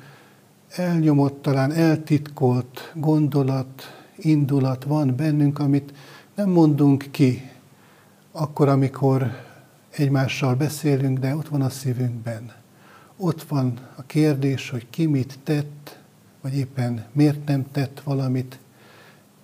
elnyomott, 0.68 1.42
talán 1.42 1.72
eltitkolt 1.72 2.92
gondolat, 2.94 4.05
indulat 4.16 4.85
van 4.85 5.16
bennünk, 5.16 5.59
amit 5.59 5.92
nem 6.35 6.48
mondunk 6.48 7.07
ki 7.11 7.50
akkor, 8.33 8.68
amikor 8.68 9.31
egymással 9.90 10.55
beszélünk, 10.55 11.18
de 11.18 11.37
ott 11.37 11.48
van 11.48 11.62
a 11.62 11.70
szívünkben. 11.70 12.53
Ott 13.16 13.42
van 13.42 13.79
a 13.96 14.03
kérdés, 14.03 14.70
hogy 14.70 14.87
ki 14.90 15.07
mit 15.07 15.38
tett, 15.42 15.98
vagy 16.40 16.57
éppen 16.57 17.05
miért 17.12 17.46
nem 17.46 17.66
tett 17.72 18.00
valamit, 18.05 18.59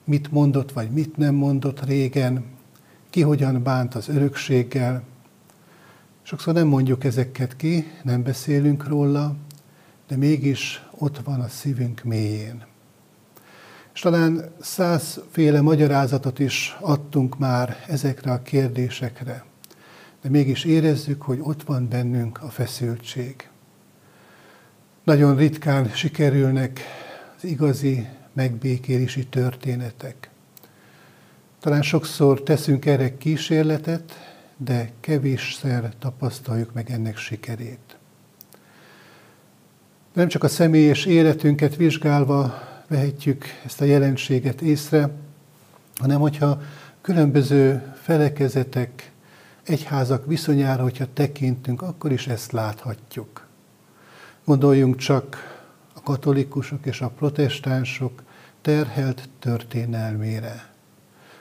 mit 0.07 0.31
mondott, 0.31 0.73
vagy 0.73 0.90
mit 0.90 1.16
nem 1.16 1.35
mondott 1.35 1.85
régen, 1.85 2.45
ki 3.11 3.23
hogyan 3.23 3.62
bánt 3.62 3.95
az 3.95 4.09
örökséggel, 4.09 5.03
Sokszor 6.29 6.55
nem 6.55 6.66
mondjuk 6.66 7.05
ezeket 7.05 7.57
ki, 7.57 7.90
nem 8.03 8.23
beszélünk 8.23 8.87
róla, 8.87 9.37
de 10.09 10.16
mégis 10.16 10.87
ott 10.90 11.19
van 11.19 11.40
a 11.40 11.49
szívünk 11.49 12.03
mélyén. 12.03 12.64
És 13.95 14.01
talán 14.01 14.51
százféle 14.61 15.61
magyarázatot 15.61 16.38
is 16.38 16.77
adtunk 16.81 17.38
már 17.38 17.85
ezekre 17.88 18.33
a 18.33 18.42
kérdésekre, 18.42 19.45
de 20.23 20.29
mégis 20.29 20.64
érezzük, 20.64 21.23
hogy 21.23 21.38
ott 21.42 21.62
van 21.62 21.88
bennünk 21.88 22.42
a 22.42 22.49
feszültség. 22.49 23.49
Nagyon 25.05 25.37
ritkán 25.37 25.88
sikerülnek 25.88 26.81
az 27.37 27.45
igazi 27.45 28.09
megbékélési 28.37 29.27
történetek. 29.27 30.31
Talán 31.61 31.83
sokszor 31.83 32.42
teszünk 32.42 32.87
erre 32.87 33.16
kísérletet, 33.16 34.35
de 34.57 34.90
kevésszer 35.01 35.92
tapasztaljuk 35.99 36.72
meg 36.72 36.90
ennek 36.90 37.16
sikerét. 37.16 37.96
Nem 40.12 40.29
csak 40.29 40.44
a 40.44 40.49
személyes 40.49 41.05
életünket 41.05 41.77
vizsgálva 41.77 42.62
vehetjük 42.88 43.44
ezt 43.64 43.81
a 43.81 43.85
jelenséget 43.85 44.61
észre, 44.61 45.11
hanem 45.94 46.20
hogyha 46.20 46.61
különböző 47.01 47.92
felekezetek, 48.03 49.11
egyházak 49.62 50.27
viszonyára, 50.27 50.83
hogyha 50.83 51.12
tekintünk, 51.12 51.83
akkor 51.83 52.12
is 52.12 52.27
ezt 52.27 52.53
láthatjuk. 52.53 53.46
Gondoljunk 54.44 54.96
csak 54.96 55.37
a 55.94 56.03
katolikusok 56.03 56.87
és 56.87 57.01
a 57.01 57.09
protestánsok 57.09 58.22
terhelt 58.66 59.29
történelmére. 59.38 60.68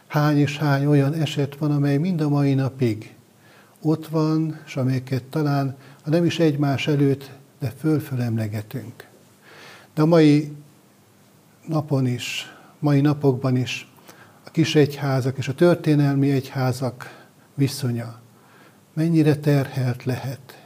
Hány 0.07 0.37
és 0.37 0.57
hány 0.57 0.85
olyan 0.85 1.13
eset 1.13 1.57
van, 1.57 1.71
amely 1.71 1.97
mind 1.97 2.21
a 2.21 2.29
mai 2.29 2.53
napig 2.53 3.15
ott 3.81 4.07
van, 4.07 4.59
és 4.65 4.75
amelyeket 4.75 5.23
talán, 5.23 5.75
ha 6.03 6.09
nem 6.09 6.25
is 6.25 6.39
egymás 6.39 6.87
előtt, 6.87 7.31
de 7.59 7.73
fölföl 7.79 8.21
emlegetünk. 8.21 9.07
De 9.93 10.01
a 10.01 10.05
mai 10.05 10.51
napon 11.67 12.07
is, 12.07 12.53
mai 12.79 13.01
napokban 13.01 13.57
is 13.57 13.91
a 14.43 14.49
kis 14.49 14.75
egyházak 14.75 15.37
és 15.37 15.47
a 15.47 15.55
történelmi 15.55 16.31
egyházak 16.31 17.25
viszonya 17.53 18.19
mennyire 18.93 19.35
terhelt 19.35 20.03
lehet. 20.03 20.61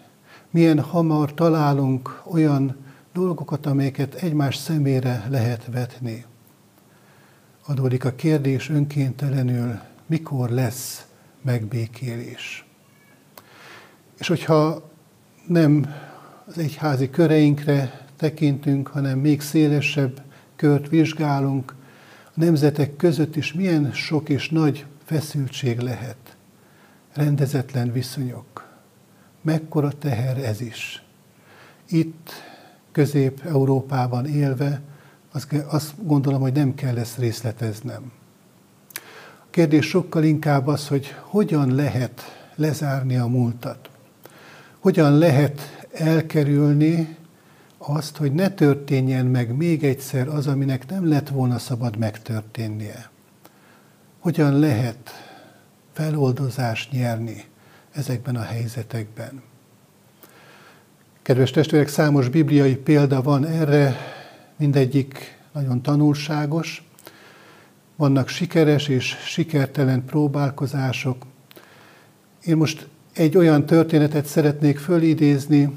Milyen 0.50 0.80
hamar 0.80 1.34
találunk 1.34 2.22
olyan 2.24 2.76
dolgokat, 3.14 3.66
amelyeket 3.66 4.14
egymás 4.14 4.56
szemére 4.56 5.26
lehet 5.30 5.66
vetni. 5.72 6.26
Adódik 7.70 8.06
a 8.06 8.16
kérdés 8.16 8.70
önkéntelenül, 8.70 9.80
mikor 10.06 10.50
lesz 10.50 11.06
megbékélés. 11.42 12.66
És 14.20 14.28
hogyha 14.28 14.90
nem 15.48 15.94
az 16.46 16.58
egyházi 16.58 17.10
köreinkre 17.10 18.08
tekintünk, 18.16 18.88
hanem 18.88 19.20
még 19.20 19.42
szélesebb 19.42 20.22
kört 20.56 20.90
vizsgálunk, 20.90 21.76
a 22.26 22.32
nemzetek 22.34 22.96
között 22.96 23.36
is 23.36 23.54
milyen 23.54 23.92
sok 23.92 24.30
és 24.30 24.50
nagy 24.50 24.86
feszültség 25.04 25.80
lehet. 25.80 26.38
Rendezetlen 27.14 27.92
viszonyok. 27.92 28.68
Mekkora 29.42 29.92
teher 29.92 30.38
ez 30.38 30.62
is. 30.62 31.04
Itt 31.90 32.30
Közép-Európában 32.92 34.26
élve 34.26 34.82
azt 35.68 35.94
gondolom, 36.04 36.42
hogy 36.42 36.54
nem 36.54 36.76
kell 36.76 36.98
ezt 36.98 37.18
részleteznem. 37.18 38.12
A 39.40 39.50
kérdés 39.50 39.86
sokkal 39.86 40.24
inkább 40.24 40.68
az, 40.68 40.88
hogy 40.88 41.16
hogyan 41.22 41.76
lehet 41.76 42.22
lezárni 42.56 43.18
a 43.18 43.28
múltat. 43.28 43.90
Hogyan 44.80 45.18
lehet 45.18 45.88
elkerülni 45.92 47.18
azt, 47.78 48.18
hogy 48.18 48.34
ne 48.34 48.50
történjen 48.50 49.26
meg 49.26 49.56
még 49.56 49.84
egyszer 49.84 50.28
az, 50.28 50.48
aminek 50.48 50.90
nem 50.90 51.08
lett 51.08 51.30
volna 51.30 51.58
szabad 51.58 51.98
megtörténnie. 51.98 53.10
Hogyan 54.20 54.60
lehet 54.60 55.10
feloldozást 55.94 56.92
nyerni 56.92 57.44
ezekben 57.92 58.36
a 58.36 58.42
helyzetekben. 58.42 59.42
Kedves 61.22 61.52
testvérek, 61.52 61.88
számos 61.88 62.30
bibliai 62.30 62.76
példa 62.76 63.22
van 63.22 63.46
erre, 63.46 63.96
mindegyik 64.60 65.38
nagyon 65.52 65.82
tanulságos. 65.82 66.84
Vannak 67.96 68.28
sikeres 68.28 68.88
és 68.88 69.16
sikertelen 69.26 70.06
próbálkozások. 70.06 71.26
Én 72.46 72.58
most 72.58 72.88
egy 73.14 73.38
olyan 73.38 73.66
történetet 73.66 74.26
szeretnék 74.26 74.78
fölidézni, 74.78 75.70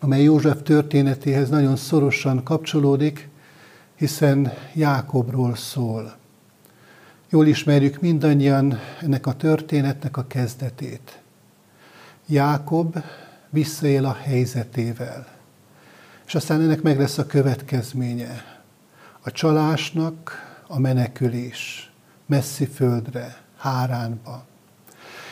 amely 0.00 0.22
József 0.22 0.62
történetéhez 0.62 1.48
nagyon 1.48 1.76
szorosan 1.76 2.42
kapcsolódik, 2.42 3.28
hiszen 3.94 4.52
Jákobról 4.72 5.56
szól. 5.56 6.16
Jól 7.30 7.46
ismerjük 7.46 8.00
mindannyian 8.00 8.78
ennek 9.00 9.26
a 9.26 9.34
történetnek 9.34 10.16
a 10.16 10.26
kezdetét. 10.26 11.22
Jákob 12.26 13.04
visszaél 13.50 14.04
a 14.04 14.12
helyzetével, 14.12 15.33
és 16.26 16.34
aztán 16.34 16.60
ennek 16.60 16.82
meg 16.82 16.98
lesz 16.98 17.18
a 17.18 17.26
következménye. 17.26 18.62
A 19.22 19.30
csalásnak 19.30 20.32
a 20.66 20.78
menekülés 20.78 21.92
messzi 22.26 22.66
földre, 22.66 23.36
Háránba. 23.56 24.44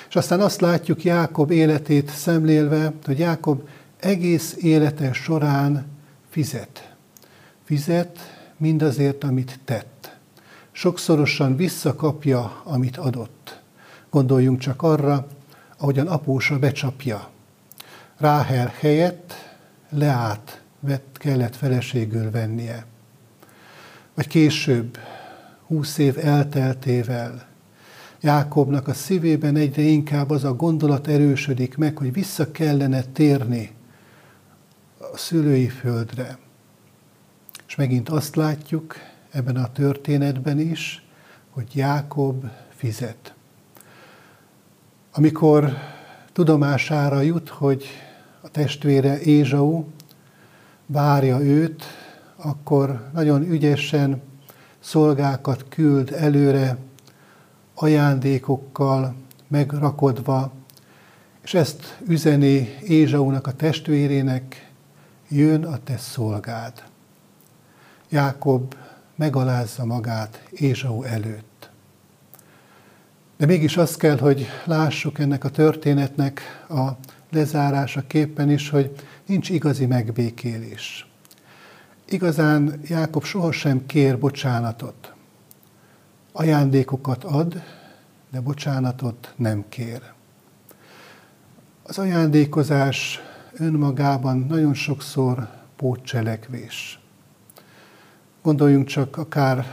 És 0.08 0.16
aztán 0.16 0.40
azt 0.40 0.60
látjuk 0.60 1.04
Jákob 1.04 1.50
életét 1.50 2.10
szemlélve, 2.10 2.92
hogy 3.04 3.18
Jákob 3.18 3.68
egész 4.00 4.56
élete 4.60 5.12
során 5.12 5.86
fizet. 6.30 6.94
Fizet 7.64 8.18
mindazért, 8.56 9.24
amit 9.24 9.58
tett. 9.64 10.16
Sokszorosan 10.72 11.56
visszakapja, 11.56 12.60
amit 12.64 12.96
adott. 12.96 13.60
Gondoljunk 14.10 14.58
csak 14.58 14.82
arra, 14.82 15.26
ahogyan 15.78 16.06
apósa 16.06 16.58
becsapja. 16.58 17.30
Ráhel 18.16 18.72
helyett 18.80 19.34
Leát 19.90 20.61
vett, 20.82 21.16
kellett 21.18 21.56
feleségül 21.56 22.30
vennie. 22.30 22.86
Vagy 24.14 24.26
később, 24.26 24.98
húsz 25.66 25.98
év 25.98 26.18
elteltével, 26.18 27.50
Jákobnak 28.20 28.88
a 28.88 28.94
szívében 28.94 29.56
egyre 29.56 29.82
inkább 29.82 30.30
az 30.30 30.44
a 30.44 30.54
gondolat 30.54 31.06
erősödik 31.06 31.76
meg, 31.76 31.96
hogy 31.98 32.12
vissza 32.12 32.50
kellene 32.50 33.02
térni 33.02 33.70
a 35.12 35.16
szülői 35.16 35.68
földre. 35.68 36.38
És 37.66 37.74
megint 37.74 38.08
azt 38.08 38.36
látjuk 38.36 38.94
ebben 39.30 39.56
a 39.56 39.72
történetben 39.72 40.58
is, 40.58 41.06
hogy 41.50 41.76
Jákob 41.76 42.44
fizet. 42.68 43.34
Amikor 45.12 45.72
tudomására 46.32 47.20
jut, 47.20 47.48
hogy 47.48 47.84
a 48.40 48.48
testvére 48.48 49.20
Ézsau 49.20 49.84
várja 50.86 51.40
őt, 51.40 51.84
akkor 52.36 53.10
nagyon 53.12 53.42
ügyesen 53.42 54.22
szolgákat 54.80 55.64
küld 55.68 56.12
előre, 56.12 56.76
ajándékokkal 57.74 59.14
megrakodva, 59.48 60.52
és 61.42 61.54
ezt 61.54 61.98
üzeni 62.06 62.78
Ézsaunak 62.82 63.46
a 63.46 63.52
testvérének, 63.52 64.70
jön 65.28 65.64
a 65.64 65.78
te 65.84 65.96
szolgád. 65.96 66.82
Jákob 68.08 68.74
megalázza 69.14 69.84
magát 69.84 70.42
Ézsau 70.50 71.02
előtt. 71.02 71.70
De 73.36 73.46
mégis 73.46 73.76
azt 73.76 73.96
kell, 73.96 74.18
hogy 74.18 74.46
lássuk 74.64 75.18
ennek 75.18 75.44
a 75.44 75.50
történetnek 75.50 76.40
a 76.68 76.88
lezárása 77.30 78.02
képpen 78.06 78.50
is, 78.50 78.68
hogy 78.70 78.94
nincs 79.26 79.48
igazi 79.48 79.86
megbékélés. 79.86 81.06
Igazán 82.08 82.80
Jákob 82.84 83.24
sohasem 83.24 83.86
kér 83.86 84.18
bocsánatot. 84.18 85.12
Ajándékokat 86.32 87.24
ad, 87.24 87.62
de 88.30 88.40
bocsánatot 88.40 89.34
nem 89.36 89.64
kér. 89.68 90.02
Az 91.82 91.98
ajándékozás 91.98 93.20
önmagában 93.52 94.38
nagyon 94.48 94.74
sokszor 94.74 95.48
pótcselekvés. 95.76 97.00
Gondoljunk 98.42 98.86
csak 98.86 99.16
akár 99.16 99.66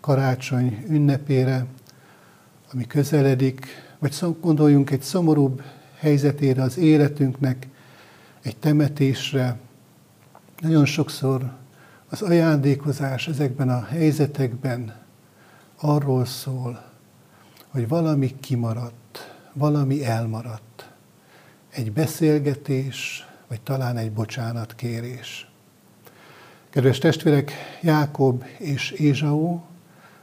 karácsony 0.00 0.84
ünnepére, 0.88 1.66
ami 2.72 2.86
közeledik, 2.86 3.66
vagy 3.98 4.36
gondoljunk 4.40 4.90
egy 4.90 5.02
szomorúbb 5.02 5.62
helyzetére 5.98 6.62
az 6.62 6.78
életünknek, 6.78 7.68
egy 8.44 8.56
temetésre. 8.56 9.58
Nagyon 10.60 10.84
sokszor 10.84 11.52
az 12.08 12.22
ajándékozás 12.22 13.28
ezekben 13.28 13.68
a 13.68 13.84
helyzetekben 13.84 14.94
arról 15.80 16.24
szól, 16.24 16.84
hogy 17.68 17.88
valami 17.88 18.34
kimaradt, 18.40 19.34
valami 19.52 20.04
elmaradt. 20.04 20.90
Egy 21.70 21.92
beszélgetés, 21.92 23.26
vagy 23.48 23.60
talán 23.60 23.96
egy 23.96 24.12
bocsánatkérés. 24.12 25.48
Kedves 26.70 26.98
testvérek, 26.98 27.52
Jákob 27.82 28.44
és 28.58 28.90
Ézsau 28.90 29.60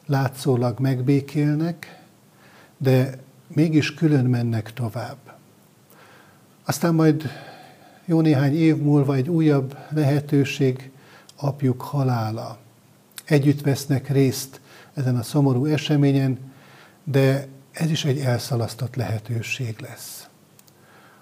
látszólag 0.06 0.80
megbékélnek, 0.80 2.04
de 2.78 3.18
mégis 3.48 3.94
külön 3.94 4.26
mennek 4.26 4.74
tovább. 4.74 5.18
Aztán 6.66 6.94
majd 6.94 7.30
jó 8.12 8.22
néhány 8.22 8.56
év 8.56 8.78
múlva 8.78 9.16
egy 9.16 9.30
újabb 9.30 9.78
lehetőség, 9.90 10.90
apjuk 11.36 11.82
halála. 11.82 12.58
Együtt 13.26 13.62
vesznek 13.62 14.10
részt 14.10 14.60
ezen 14.94 15.16
a 15.16 15.24
szomorú 15.24 15.66
eseményen, 15.66 16.40
de 17.04 17.48
ez 17.72 17.90
is 17.90 18.06
egy 18.06 18.20
elszalasztott 18.20 18.96
lehetőség 18.96 19.80
lesz. 19.80 20.28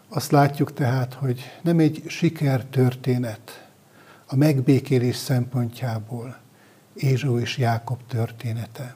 Azt 0.08 0.32
látjuk 0.32 0.74
tehát, 0.74 1.14
hogy 1.14 1.42
nem 1.62 1.80
egy 1.80 2.04
sikertörténet 2.08 3.68
a 4.26 4.36
megbékélés 4.36 5.16
szempontjából 5.16 6.38
Ézsó 6.94 7.40
és 7.40 7.58
Jákob 7.58 8.00
története. 8.08 8.96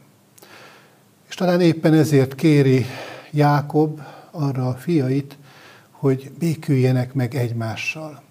És 1.29 1.35
talán 1.35 1.61
éppen 1.61 1.93
ezért 1.93 2.35
kéri 2.35 2.85
Jákob 3.31 4.01
arra 4.31 4.67
a 4.67 4.75
fiait, 4.75 5.37
hogy 6.03 6.31
béküljenek 6.39 7.13
meg 7.13 7.35
egymással. 7.35 8.21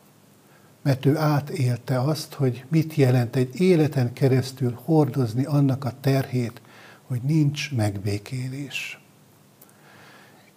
Mert 0.82 1.06
ő 1.06 1.16
átélte 1.16 2.00
azt, 2.00 2.32
hogy 2.32 2.64
mit 2.68 2.94
jelent 2.94 3.36
egy 3.36 3.60
életen 3.60 4.12
keresztül 4.12 4.78
hordozni 4.84 5.44
annak 5.44 5.84
a 5.84 5.92
terhét, 6.00 6.60
hogy 7.06 7.20
nincs 7.22 7.74
megbékélés. 7.74 9.00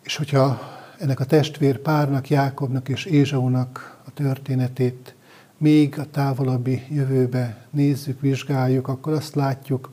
És 0.02 0.16
hogyha 0.16 0.60
ennek 1.00 1.20
a 1.20 1.26
testvér 1.26 1.78
párnak, 1.78 2.30
Jákobnak 2.30 2.90
és 2.90 3.06
Ézsaunak 3.06 4.02
a 4.06 4.12
történetét 4.14 5.16
még 5.58 6.00
a 6.00 6.10
távolabbi 6.12 6.82
jövőbe 6.90 7.66
nézzük, 7.70 8.22
vizsgáljuk, 8.22 8.88
akkor 8.88 9.14
azt 9.14 9.36
látjuk, 9.36 9.92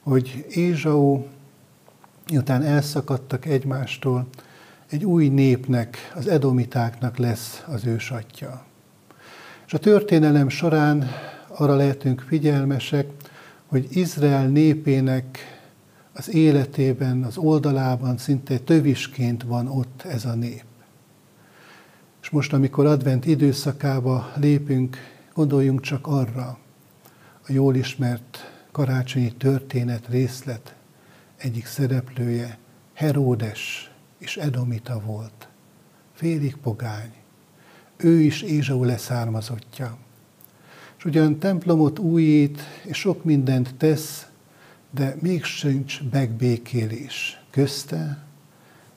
hogy 0.00 0.46
Ézsau, 0.50 1.22
miután 2.30 2.62
elszakadtak 2.62 3.46
egymástól, 3.46 4.28
egy 4.90 5.04
új 5.04 5.28
népnek, 5.28 6.12
az 6.14 6.26
edomitáknak 6.26 7.16
lesz 7.16 7.62
az 7.66 7.86
ősatja. 7.86 8.64
És 9.66 9.72
a 9.72 9.78
történelem 9.78 10.48
során 10.48 11.10
arra 11.48 11.76
lehetünk 11.76 12.24
figyelmesek, 12.28 13.06
hogy 13.66 13.86
Izrael 13.90 14.48
népének 14.48 15.38
az 16.12 16.34
életében, 16.34 17.22
az 17.22 17.36
oldalában 17.36 18.18
szinte 18.18 18.58
tövisként 18.58 19.42
van 19.42 19.68
ott 19.68 20.02
ez 20.02 20.24
a 20.24 20.34
nép. 20.34 20.64
És 22.22 22.30
most, 22.30 22.52
amikor 22.52 22.86
advent 22.86 23.26
időszakába 23.26 24.32
lépünk, 24.36 24.96
gondoljunk 25.34 25.80
csak 25.80 26.06
arra, 26.06 26.58
a 27.48 27.52
jól 27.52 27.74
ismert 27.74 28.50
karácsonyi 28.72 29.32
történet 29.32 30.08
részlet 30.08 30.74
egyik 31.36 31.66
szereplője 31.66 32.58
Heródes 32.92 33.89
és 34.20 34.36
Edomita 34.36 35.00
volt. 35.00 35.48
Félig 36.12 36.56
pogány. 36.56 37.12
Ő 37.96 38.20
is 38.20 38.42
Ézsau 38.42 38.84
leszármazottja. 38.84 39.96
És 40.98 41.04
ugyan 41.04 41.38
templomot 41.38 41.98
újít, 41.98 42.60
és 42.82 42.98
sok 42.98 43.24
mindent 43.24 43.74
tesz, 43.74 44.26
de 44.90 45.16
még 45.20 45.44
sincs 45.44 46.00
megbékélés 46.10 47.42
közte 47.50 48.24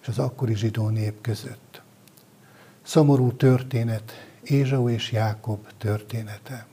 és 0.01 0.07
az 0.07 0.19
akkori 0.19 0.55
zsidó 0.55 0.89
nép 0.89 1.21
között. 1.21 1.81
Szomorú 2.81 3.31
történet, 3.31 4.27
Ézsau 4.43 4.89
és 4.89 5.11
Jákob 5.11 5.67
története. 5.77 6.65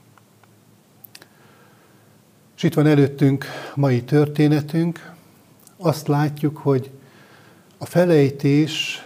És 2.56 2.62
itt 2.62 2.74
van 2.74 2.86
előttünk 2.86 3.44
mai 3.74 4.02
történetünk. 4.02 5.12
Azt 5.76 6.08
látjuk, 6.08 6.56
hogy 6.56 6.90
a 7.82 7.86
felejtés, 7.86 9.02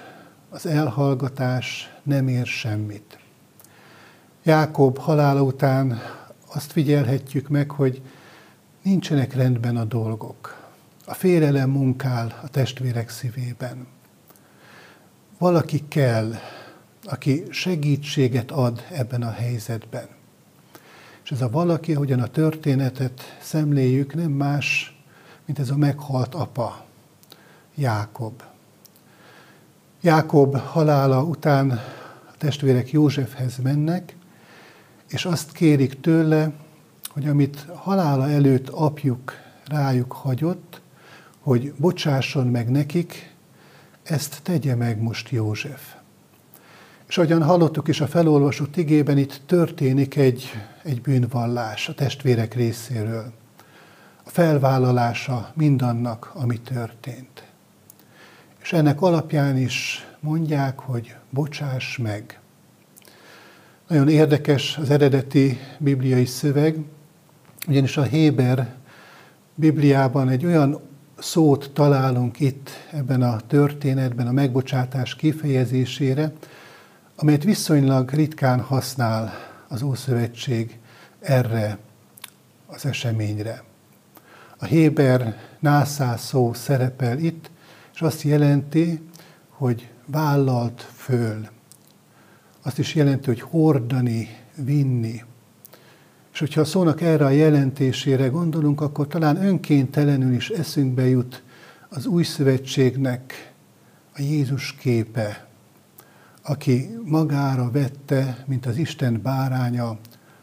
az 0.50 0.66
elhallgatás 0.66 1.94
nem 2.02 2.28
ér 2.28 2.46
semmit. 2.46 3.18
Jákob 4.42 4.98
halála 4.98 5.42
után 5.42 6.00
azt 6.54 6.72
figyelhetjük 6.72 7.48
meg, 7.48 7.70
hogy 7.70 8.02
nincsenek 8.82 9.34
rendben 9.34 9.76
a 9.76 9.84
dolgok. 9.84 10.68
A 11.04 11.14
félelem 11.14 11.70
munkál 11.70 12.40
a 12.42 12.48
testvérek 12.48 13.08
szívében. 13.08 13.86
Valaki 15.38 15.88
kell, 15.88 16.32
aki 17.04 17.44
segítséget 17.50 18.50
ad 18.50 18.86
ebben 18.92 19.22
a 19.22 19.30
helyzetben. 19.30 20.08
És 21.24 21.30
ez 21.30 21.40
a 21.40 21.50
valaki, 21.50 21.94
ahogyan 21.94 22.20
a 22.20 22.26
történetet 22.26 23.38
szemléljük, 23.40 24.14
nem 24.14 24.30
más, 24.30 24.98
mint 25.44 25.58
ez 25.58 25.70
a 25.70 25.76
meghalt 25.76 26.34
apa, 26.34 26.84
Jákob. 27.74 28.42
Jákob 30.04 30.56
halála 30.56 31.22
után 31.22 31.70
a 31.70 32.36
testvérek 32.38 32.90
Józsefhez 32.90 33.58
mennek, 33.62 34.16
és 35.08 35.24
azt 35.24 35.52
kérik 35.52 36.00
tőle, 36.00 36.52
hogy 37.08 37.28
amit 37.28 37.66
halála 37.74 38.30
előtt 38.30 38.68
apjuk 38.68 39.32
rájuk 39.66 40.12
hagyott, 40.12 40.80
hogy 41.40 41.72
bocsásson 41.76 42.46
meg 42.46 42.70
nekik, 42.70 43.34
ezt 44.02 44.40
tegye 44.42 44.74
meg 44.74 45.02
most 45.02 45.28
József. 45.28 45.94
És 47.08 47.18
ahogyan 47.18 47.42
hallottuk 47.42 47.88
is 47.88 48.00
a 48.00 48.06
felolvasott 48.06 48.76
igében, 48.76 49.18
itt 49.18 49.40
történik 49.46 50.16
egy, 50.16 50.50
egy 50.82 51.00
bűnvallás 51.00 51.88
a 51.88 51.94
testvérek 51.94 52.54
részéről. 52.54 53.32
A 54.24 54.30
felvállalása 54.30 55.52
mindannak, 55.54 56.30
ami 56.34 56.60
történt. 56.60 57.53
És 58.64 58.72
ennek 58.72 59.02
alapján 59.02 59.56
is 59.56 60.06
mondják, 60.20 60.78
hogy 60.78 61.14
bocsáss 61.30 61.96
meg. 61.96 62.40
Nagyon 63.88 64.08
érdekes 64.08 64.76
az 64.76 64.90
eredeti 64.90 65.58
bibliai 65.78 66.24
szöveg, 66.24 66.76
ugyanis 67.68 67.96
a 67.96 68.02
Héber 68.02 68.74
Bibliában 69.54 70.28
egy 70.28 70.44
olyan 70.44 70.80
szót 71.18 71.70
találunk 71.74 72.40
itt 72.40 72.70
ebben 72.90 73.22
a 73.22 73.40
történetben 73.40 74.26
a 74.26 74.32
megbocsátás 74.32 75.14
kifejezésére, 75.14 76.32
amelyet 77.16 77.44
viszonylag 77.44 78.10
ritkán 78.10 78.60
használ 78.60 79.32
az 79.68 79.82
Ószövetség 79.82 80.78
erre 81.20 81.78
az 82.66 82.86
eseményre. 82.86 83.62
A 84.58 84.64
Héber 84.64 85.36
nászá 85.58 86.16
szó 86.16 86.52
szerepel 86.52 87.18
itt, 87.18 87.52
és 87.94 88.02
azt 88.02 88.22
jelenti, 88.22 89.00
hogy 89.48 89.90
vállalt 90.06 90.80
föl. 90.94 91.48
Azt 92.62 92.78
is 92.78 92.94
jelenti, 92.94 93.26
hogy 93.26 93.40
hordani, 93.40 94.28
vinni. 94.56 95.22
És 96.32 96.38
hogyha 96.38 96.60
a 96.60 96.64
szónak 96.64 97.00
erre 97.00 97.24
a 97.24 97.30
jelentésére 97.30 98.26
gondolunk, 98.26 98.80
akkor 98.80 99.06
talán 99.06 99.44
önkéntelenül 99.44 100.34
is 100.34 100.48
eszünkbe 100.48 101.08
jut 101.08 101.42
az 101.88 102.06
új 102.06 102.22
szövetségnek 102.22 103.52
a 104.16 104.22
Jézus 104.22 104.74
képe, 104.74 105.46
aki 106.42 106.98
magára 107.04 107.70
vette, 107.70 108.44
mint 108.46 108.66
az 108.66 108.76
Isten 108.76 109.22
báránya, 109.22 109.98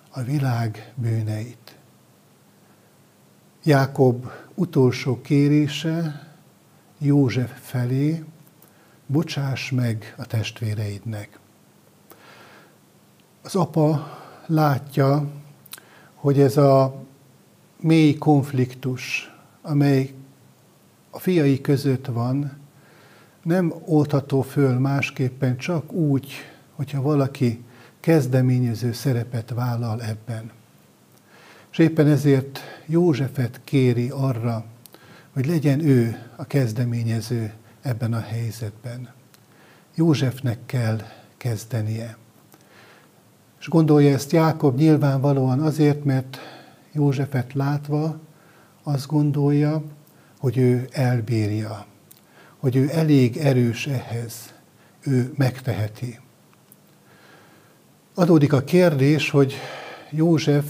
a 0.10 0.22
világ 0.22 0.94
bűneit. 0.96 1.76
Jákob 3.64 4.32
utolsó 4.56 5.22
kérése 5.22 6.31
József 7.04 7.52
felé, 7.62 8.24
bocsáss 9.06 9.72
meg 9.72 10.16
a 10.18 10.26
testvéreidnek. 10.26 11.40
Az 13.42 13.56
apa 13.56 14.18
látja, 14.46 15.32
hogy 16.14 16.40
ez 16.40 16.58
a 16.58 16.96
mély 17.80 18.14
konfliktus, 18.14 19.34
amely 19.62 20.14
a 21.10 21.20
fiai 21.20 21.62
között 21.62 22.06
van, 22.06 22.58
nem 23.44 23.74
oldható 23.86 24.42
föl 24.42 24.80
másképpen 24.80 25.58
csak 25.58 25.92
úgy, 25.92 26.32
hogyha 26.76 27.02
valaki 27.02 27.64
kezdeményező 28.00 28.92
szerepet 28.92 29.50
vállal 29.50 30.02
ebben. 30.02 30.52
És 31.72 31.78
éppen 31.78 32.08
ezért 32.08 32.60
Józsefet 32.86 33.62
kéri 33.64 34.10
arra, 34.10 34.66
hogy 35.34 35.46
legyen 35.46 35.80
ő 35.80 36.30
a 36.36 36.46
kezdeményező 36.46 37.54
ebben 37.82 38.14
a 38.14 38.20
helyzetben. 38.20 39.10
Józsefnek 39.96 40.60
kell 40.66 41.02
kezdenie. 41.38 42.18
És 43.60 43.68
gondolja 43.68 44.14
ezt 44.14 44.32
Jákob 44.32 44.78
nyilvánvalóan 44.78 45.60
azért, 45.60 46.04
mert 46.04 46.38
Józsefet 46.92 47.54
látva 47.54 48.20
azt 48.84 49.08
gondolja, 49.08 49.84
hogy 50.40 50.58
ő 50.58 50.88
elbírja, 50.92 51.86
hogy 52.58 52.76
ő 52.76 52.90
elég 52.92 53.38
erős 53.38 53.88
ehhez, 53.88 54.54
ő 55.00 55.34
megteheti. 55.38 56.20
Adódik 58.14 58.54
a 58.54 58.64
kérdés, 58.64 59.30
hogy 59.30 59.54
József 60.10 60.66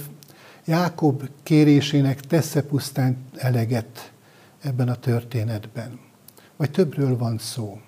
Jákob 0.66 1.30
kérésének 1.44 2.20
tesz-e 2.20 2.62
pusztán 2.62 3.18
eleget 3.36 4.11
ebben 4.62 4.90
a 4.90 4.96
történetben, 4.96 6.00
vagy 6.56 6.72
többről 6.72 7.18
van 7.18 7.38
szó. 7.38 7.82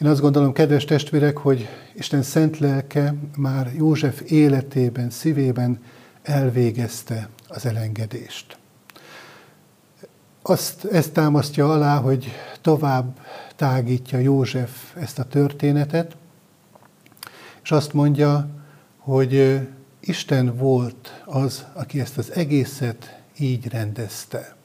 Én 0.00 0.08
azt 0.08 0.20
gondolom, 0.20 0.52
kedves 0.52 0.84
testvérek, 0.84 1.36
hogy 1.36 1.68
Isten 1.94 2.22
szent 2.22 2.58
lelke 2.58 3.14
már 3.36 3.72
József 3.76 4.20
életében, 4.30 5.10
szívében 5.10 5.82
elvégezte 6.22 7.28
az 7.48 7.66
elengedést. 7.66 8.58
Azt, 10.42 10.84
ezt 10.84 11.12
támasztja 11.12 11.72
alá, 11.72 11.98
hogy 11.98 12.32
tovább 12.60 13.20
tágítja 13.56 14.18
József 14.18 14.96
ezt 14.96 15.18
a 15.18 15.24
történetet, 15.24 16.16
és 17.62 17.70
azt 17.70 17.92
mondja, 17.92 18.48
hogy 18.98 19.60
Isten 20.00 20.56
volt 20.56 21.22
az, 21.24 21.66
aki 21.72 22.00
ezt 22.00 22.18
az 22.18 22.32
egészet 22.32 23.20
így 23.38 23.68
rendezte. 23.68 24.55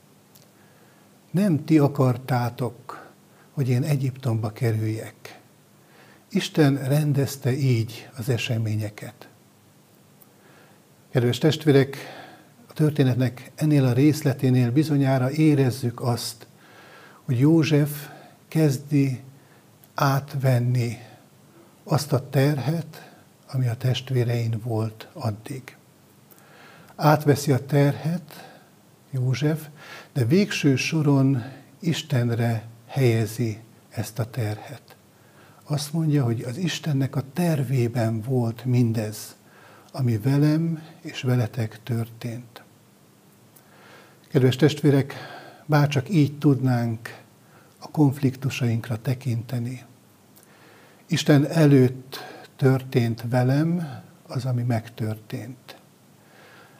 Nem 1.31 1.65
ti 1.65 1.77
akartátok, 1.77 3.09
hogy 3.51 3.69
én 3.69 3.83
Egyiptomba 3.83 4.51
kerüljek. 4.51 5.39
Isten 6.29 6.87
rendezte 6.87 7.51
így 7.51 8.09
az 8.17 8.29
eseményeket. 8.29 9.27
Kedves 11.11 11.37
testvérek, 11.37 11.97
a 12.67 12.73
történetnek 12.73 13.51
ennél 13.55 13.85
a 13.85 13.93
részleténél 13.93 14.71
bizonyára 14.71 15.31
érezzük 15.31 16.01
azt, 16.01 16.47
hogy 17.25 17.39
József 17.39 18.09
kezdi 18.47 19.19
átvenni 19.95 20.97
azt 21.83 22.13
a 22.13 22.29
terhet, 22.29 23.11
ami 23.51 23.67
a 23.67 23.75
testvérein 23.75 24.61
volt 24.63 25.07
addig. 25.13 25.75
Átveszi 26.95 27.51
a 27.51 27.65
terhet 27.65 28.50
József, 29.11 29.67
de 30.13 30.25
végső 30.25 30.75
soron 30.75 31.43
Istenre 31.79 32.67
helyezi 32.87 33.59
ezt 33.89 34.19
a 34.19 34.29
terhet. 34.29 34.95
Azt 35.63 35.93
mondja, 35.93 36.23
hogy 36.23 36.41
az 36.41 36.57
Istennek 36.57 37.15
a 37.15 37.23
tervében 37.33 38.21
volt 38.21 38.65
mindez, 38.65 39.35
ami 39.91 40.17
velem 40.17 40.83
és 41.01 41.21
veletek 41.21 41.83
történt. 41.83 42.63
Kedves 44.27 44.55
testvérek, 44.55 45.13
bárcsak 45.65 46.09
így 46.09 46.37
tudnánk 46.37 47.21
a 47.77 47.91
konfliktusainkra 47.91 49.01
tekinteni. 49.01 49.83
Isten 51.07 51.47
előtt 51.47 52.19
történt 52.55 53.23
velem 53.29 54.01
az, 54.27 54.45
ami 54.45 54.63
megtörtént. 54.63 55.80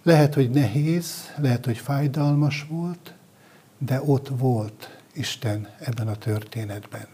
Lehet, 0.04 0.34
hogy 0.34 0.50
nehéz, 0.50 1.34
lehet, 1.38 1.66
hogy 1.66 1.78
fájdalmas 1.78 2.66
volt, 2.70 3.14
de 3.78 4.02
ott 4.06 4.28
volt 4.28 5.02
Isten 5.14 5.68
ebben 5.80 6.08
a 6.08 6.16
történetben. 6.16 7.06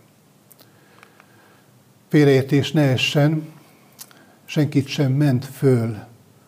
Félreértés 2.08 2.72
ne 2.72 2.82
essen, 2.82 3.50
senkit 4.46 4.88
sem 4.88 5.12
ment 5.12 5.46
föl 5.46 5.98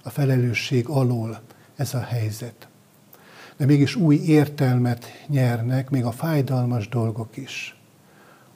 a 0.03 0.09
felelősség 0.09 0.87
alól 0.87 1.41
ez 1.75 1.93
a 1.93 2.01
helyzet. 2.01 2.67
De 3.57 3.65
mégis 3.65 3.95
új 3.95 4.15
értelmet 4.15 5.05
nyernek, 5.27 5.89
még 5.89 6.03
a 6.03 6.11
fájdalmas 6.11 6.89
dolgok 6.89 7.37
is. 7.37 7.75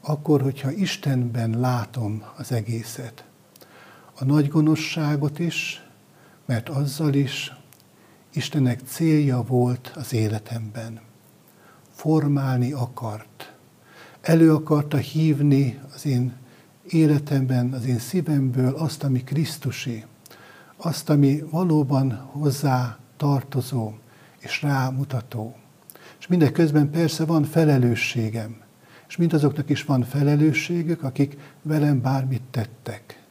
Akkor, 0.01 0.41
hogyha 0.41 0.71
Istenben 0.71 1.59
látom 1.59 2.23
az 2.37 2.51
egészet, 2.51 3.23
a 4.19 4.23
nagy 4.23 4.47
gonoszságot 4.47 5.39
is, 5.39 5.87
mert 6.45 6.69
azzal 6.69 7.13
is 7.13 7.51
Istennek 8.35 8.79
célja 8.85 9.41
volt 9.41 9.91
az 9.95 10.13
életemben. 10.13 10.99
Formálni 11.91 12.71
akart. 12.71 13.53
Elő 14.21 14.53
akarta 14.53 14.97
hívni 14.97 15.79
az 15.93 16.05
én 16.05 16.33
életemben, 16.89 17.73
az 17.73 17.85
én 17.85 17.99
szívemből 17.99 18.73
azt, 18.75 19.03
ami 19.03 19.23
Krisztusi, 19.23 20.05
azt, 20.77 21.09
ami 21.09 21.43
valóban 21.49 22.13
hozzá 22.13 22.97
tartozó 23.17 23.93
és 24.39 24.61
rámutató. 24.61 25.55
És 26.19 26.27
mindeközben 26.27 26.89
persze 26.89 27.25
van 27.25 27.43
felelősségem, 27.43 28.61
és 29.07 29.15
mindazoknak 29.17 29.69
is 29.69 29.83
van 29.83 30.03
felelősségük, 30.03 31.03
akik 31.03 31.37
velem 31.61 32.01
bármit 32.01 32.43
tettek. 32.51 33.22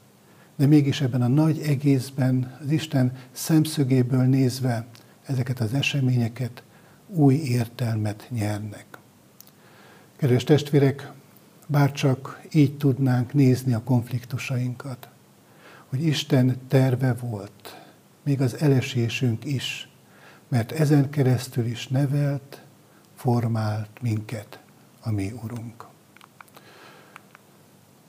De 0.57 0.67
mégis 0.67 1.01
ebben 1.01 1.23
a 1.23 1.29
nagy 1.29 1.59
egészben 1.59 2.59
az 2.65 2.71
Isten 2.71 3.17
szemszögéből 3.33 4.25
nézve 4.25 4.87
ezeket 5.27 5.61
az 5.61 5.75
eseményeket 5.75 6.63
új 7.09 7.35
értelmet 7.35 8.27
nyernek. 8.31 8.87
Kedves 10.17 10.45
testvérek, 10.45 11.13
bárcsak 11.67 12.41
így 12.53 12.77
tudnánk 12.77 13.33
nézni 13.33 13.75
a 13.75 13.83
konfliktusainkat, 13.83 15.09
hogy 15.89 16.05
Isten 16.05 16.57
terve 16.69 17.15
volt, 17.15 17.81
még 18.23 18.41
az 18.41 18.57
elesésünk 18.61 19.45
is, 19.45 19.89
mert 20.49 20.73
ezen 20.73 21.11
keresztül 21.11 21.67
is 21.67 21.89
nevelt, 21.89 22.63
formált 23.15 24.03
minket 24.03 24.61
a 25.01 25.11
mi 25.11 25.33
Urunk. 25.43 25.87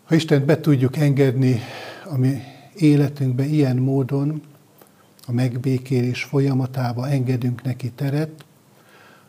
Ha 0.04 0.16
Isten 0.16 0.46
be 0.46 0.60
tudjuk 0.60 0.98
engedni 0.98 1.62
a 2.06 2.18
mi 2.18 2.42
életünkbe 2.76 3.46
ilyen 3.46 3.78
módon, 3.78 4.42
a 5.28 5.32
megbékélés 5.32 6.24
folyamatába 6.24 7.10
engedünk 7.10 7.64
neki 7.64 7.92
teret, 7.92 8.46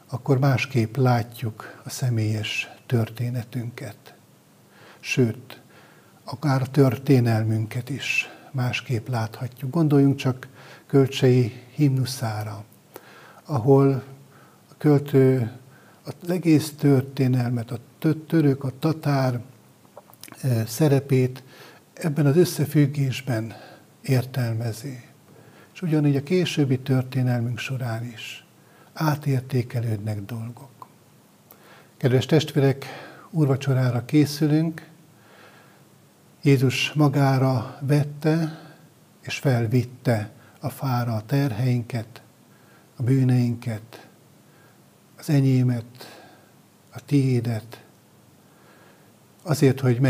akkor 0.08 0.38
másképp 0.38 0.96
látjuk 0.96 1.80
a 1.84 1.90
személyes 1.90 2.68
történetünket. 2.86 4.14
Sőt, 5.00 5.60
akár 6.24 6.62
a 6.62 6.66
történelmünket 6.66 7.90
is 7.90 8.28
másképp 8.50 9.08
láthatjuk. 9.08 9.70
Gondoljunk 9.70 10.16
csak 10.16 10.48
kölcsei 10.86 11.52
himnuszára, 11.74 12.64
ahol 13.44 14.02
a 14.70 14.74
költő 14.78 15.52
az 16.04 16.30
egész 16.30 16.72
történelmet, 16.78 17.70
a 17.70 17.78
török, 18.26 18.64
a 18.64 18.72
tatár 18.78 19.40
eh, 20.42 20.66
szerepét 20.66 21.42
ebben 21.94 22.26
az 22.26 22.36
összefüggésben 22.36 23.54
értelmezi. 24.02 25.04
És 25.74 25.82
ugyanígy 25.82 26.16
a 26.16 26.22
későbbi 26.22 26.78
történelmünk 26.78 27.58
során 27.58 28.04
is 28.04 28.44
átértékelődnek 28.92 30.20
dolgok. 30.20 30.86
Kedves 31.96 32.26
testvérek, 32.26 32.84
úrvacsorára 33.30 34.04
készülünk, 34.04 34.88
Jézus 36.42 36.92
magára 36.92 37.78
vette 37.80 38.60
és 39.20 39.38
felvitte 39.38 40.30
a 40.60 40.68
fára 40.68 41.14
a 41.14 41.22
terheinket, 41.26 42.22
a 42.96 43.02
bűneinket, 43.02 44.08
az 45.18 45.30
enyémet, 45.30 45.84
a 46.92 47.04
tiédet, 47.04 47.83
azért, 49.46 49.80
hogy 49.80 50.00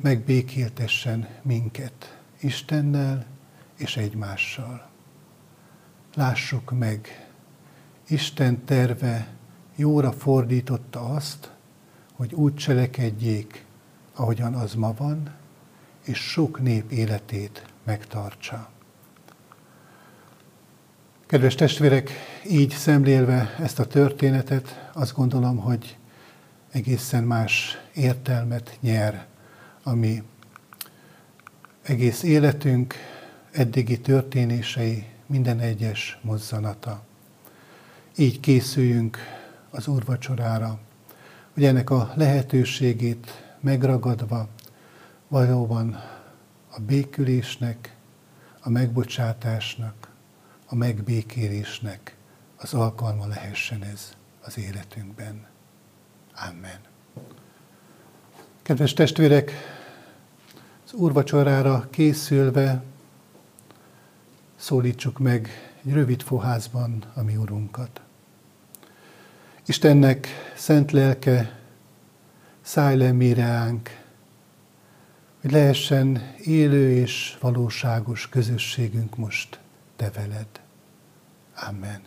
megbékéltessen 0.00 1.28
minket 1.42 2.18
Istennel 2.40 3.26
és 3.76 3.96
egymással. 3.96 4.88
Lássuk 6.14 6.78
meg, 6.78 7.28
Isten 8.06 8.64
terve 8.64 9.28
jóra 9.76 10.12
fordította 10.12 11.00
azt, 11.00 11.50
hogy 12.12 12.34
úgy 12.34 12.54
cselekedjék, 12.54 13.64
ahogyan 14.14 14.54
az 14.54 14.74
ma 14.74 14.94
van, 14.96 15.34
és 16.04 16.18
sok 16.18 16.60
nép 16.60 16.90
életét 16.90 17.66
megtartsa. 17.84 18.70
Kedves 21.26 21.54
testvérek, 21.54 22.10
így 22.50 22.70
szemlélve 22.70 23.56
ezt 23.60 23.78
a 23.78 23.86
történetet, 23.86 24.90
azt 24.92 25.14
gondolom, 25.14 25.56
hogy 25.56 25.96
egészen 26.70 27.24
más 27.24 27.76
értelmet 27.94 28.78
nyer, 28.80 29.26
ami 29.82 30.22
egész 31.82 32.22
életünk 32.22 32.94
eddigi 33.50 34.00
történései, 34.00 35.06
minden 35.26 35.60
egyes 35.60 36.18
mozzanata. 36.22 37.02
Így 38.16 38.40
készüljünk 38.40 39.18
az 39.70 39.86
úrvacsorára, 39.88 40.78
hogy 41.54 41.64
ennek 41.64 41.90
a 41.90 42.12
lehetőségét 42.14 43.54
megragadva 43.60 44.48
valóban 45.28 45.94
a 46.70 46.80
békülésnek, 46.80 47.96
a 48.60 48.68
megbocsátásnak, 48.70 50.10
a 50.66 50.74
megbékélésnek 50.74 52.16
az 52.56 52.74
alkalma 52.74 53.26
lehessen 53.26 53.82
ez 53.82 54.12
az 54.40 54.58
életünkben. 54.58 55.46
Amen. 56.46 56.78
Kedves 58.62 58.92
testvérek, 58.92 59.52
az 60.84 60.92
úrvacsorára 60.92 61.88
készülve 61.90 62.82
szólítsuk 64.56 65.18
meg 65.18 65.48
egy 65.84 65.92
rövid 65.92 66.22
foházban 66.22 67.04
a 67.14 67.22
mi 67.22 67.36
Urunkat. 67.36 68.00
Istennek 69.66 70.28
szent 70.56 70.92
lelke, 70.92 71.58
szállj 72.60 72.96
le 72.96 73.12
mireánk, 73.12 73.90
hogy 75.40 75.50
lehessen 75.50 76.34
élő 76.44 76.90
és 76.90 77.36
valóságos 77.40 78.28
közösségünk 78.28 79.16
most 79.16 79.60
te 79.96 80.10
veled. 80.10 80.60
Amen. 81.68 82.00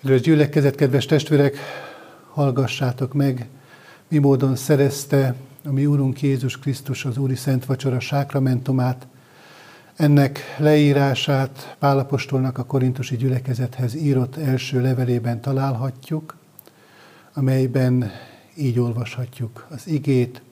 Kedves 0.00 0.20
gyülekezet, 0.20 0.74
kedves 0.74 1.06
testvérek, 1.06 1.56
hallgassátok 2.38 3.12
meg, 3.12 3.48
mi 4.08 4.18
módon 4.18 4.56
szerezte 4.56 5.34
a 5.64 5.72
mi 5.72 5.86
Úrunk 5.86 6.22
Jézus 6.22 6.58
Krisztus 6.58 7.04
az 7.04 7.18
Úri 7.18 7.34
Szent 7.34 7.64
Vacsora 7.64 8.00
sákramentumát, 8.00 9.06
Ennek 9.96 10.40
leírását 10.58 11.76
Pálapostolnak 11.78 12.58
a 12.58 12.64
korintusi 12.64 13.16
gyülekezethez 13.16 13.94
írott 13.94 14.36
első 14.36 14.80
levelében 14.80 15.40
találhatjuk, 15.40 16.36
amelyben 17.34 18.10
így 18.56 18.78
olvashatjuk 18.78 19.66
az 19.70 19.86
igét. 19.86 20.42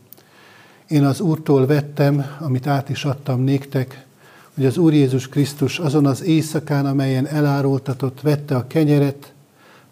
Én 0.88 1.04
az 1.04 1.20
Úrtól 1.20 1.66
vettem, 1.66 2.24
amit 2.38 2.66
át 2.66 2.88
is 2.88 3.04
adtam 3.04 3.40
néktek, 3.40 4.06
hogy 4.54 4.66
az 4.66 4.76
Úr 4.76 4.92
Jézus 4.92 5.28
Krisztus 5.28 5.78
azon 5.78 6.06
az 6.06 6.22
éjszakán, 6.22 6.86
amelyen 6.86 7.26
elárultatott, 7.26 8.20
vette 8.20 8.56
a 8.56 8.66
kenyeret, 8.66 9.34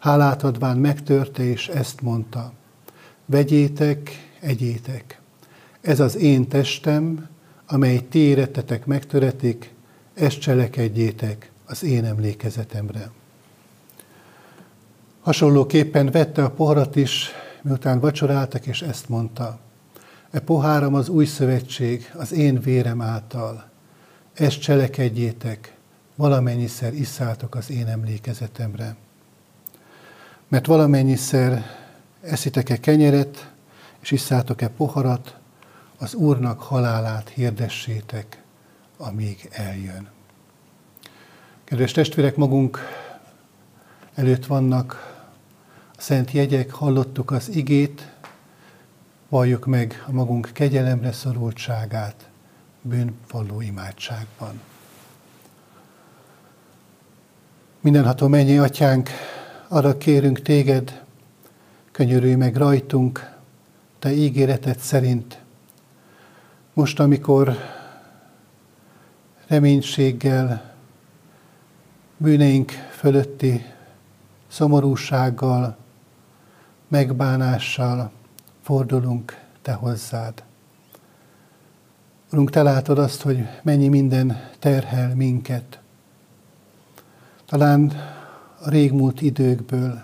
hálát 0.05 0.42
adván 0.42 0.76
megtörte, 0.76 1.42
és 1.42 1.68
ezt 1.68 2.00
mondta. 2.00 2.52
Vegyétek, 3.26 4.11
egyétek. 4.40 5.20
Ez 5.80 6.00
az 6.00 6.16
én 6.16 6.48
testem, 6.48 7.28
amely 7.66 8.07
ti 8.09 8.18
érettetek 8.18 8.86
megtöretik, 8.86 9.72
ezt 10.14 10.38
cselekedjétek 10.40 11.50
az 11.64 11.82
én 11.82 12.05
emlékezetemre. 12.05 13.11
Hasonlóképpen 15.20 16.11
vette 16.11 16.44
a 16.44 16.50
poharat 16.50 16.96
is, 16.96 17.30
miután 17.62 18.00
vacsoráltak, 18.00 18.66
és 18.66 18.82
ezt 18.82 19.09
mondta. 19.09 19.59
E 20.30 20.40
poháram 20.40 20.94
az 20.94 21.09
új 21.09 21.24
szövetség, 21.24 22.12
az 22.14 22.32
én 22.32 22.61
vérem 22.61 23.00
által. 23.00 23.70
Ezt 24.34 24.61
cselekedjétek, 24.61 25.76
valamennyiszer 26.14 26.94
iszátok 26.94 27.55
az 27.55 27.70
én 27.70 27.86
emlékezetemre. 27.86 28.96
Mert 30.55 30.66
valamennyiszer 30.66 31.64
eszitek-e 32.20 32.76
kenyeret, 32.76 33.50
és 34.00 34.11
iszátok-e 34.11 34.68
poharat, 34.68 35.36
az 35.98 36.14
Úrnak 36.14 36.61
halálát 36.61 37.28
hirdessétek, 37.28 38.42
amíg 38.96 39.48
eljön. 39.52 40.09
Kedves 41.64 41.92
testvérek, 41.92 42.36
magunk 42.36 42.78
előtt 44.14 44.46
vannak 44.46 45.16
a 45.96 46.00
szent 46.00 46.30
jegyek, 46.30 46.70
hallottuk 46.70 47.30
az 47.30 47.48
igét, 47.48 48.12
valljuk 49.28 49.66
meg 49.66 50.05
a 50.07 50.12
magunk 50.12 50.50
kegyelemre 50.52 51.12
szorultságát 51.12 52.28
bűnvalló 52.82 53.61
imádságban. 53.61 54.61
Mindenható 57.80 58.28
mennyi 58.28 58.59
atyánk, 58.59 59.11
arra 59.68 59.98
kérünk 59.98 60.42
téged, 60.42 61.04
könyörülj 61.90 62.34
meg 62.34 62.56
rajtunk, 62.56 63.32
te 63.98 64.12
ígéreted 64.12 64.78
szerint. 64.78 65.42
Most, 66.72 67.00
amikor 67.00 67.56
reménységgel, 69.46 70.74
bűneink 72.16 72.70
fölötti 72.70 73.64
szomorúsággal, 74.48 75.76
megbánással 76.88 78.10
fordulunk 78.62 79.42
Te 79.62 79.72
hozzád. 79.72 80.42
Urunk, 82.32 82.50
Te 82.50 82.62
látod 82.62 82.98
azt, 82.98 83.22
hogy 83.22 83.46
mennyi 83.62 83.88
minden 83.88 84.48
terhel 84.58 85.14
minket. 85.14 85.78
Talán 87.46 87.92
a 88.66 88.70
régmúlt 88.70 89.20
időkből, 89.20 90.02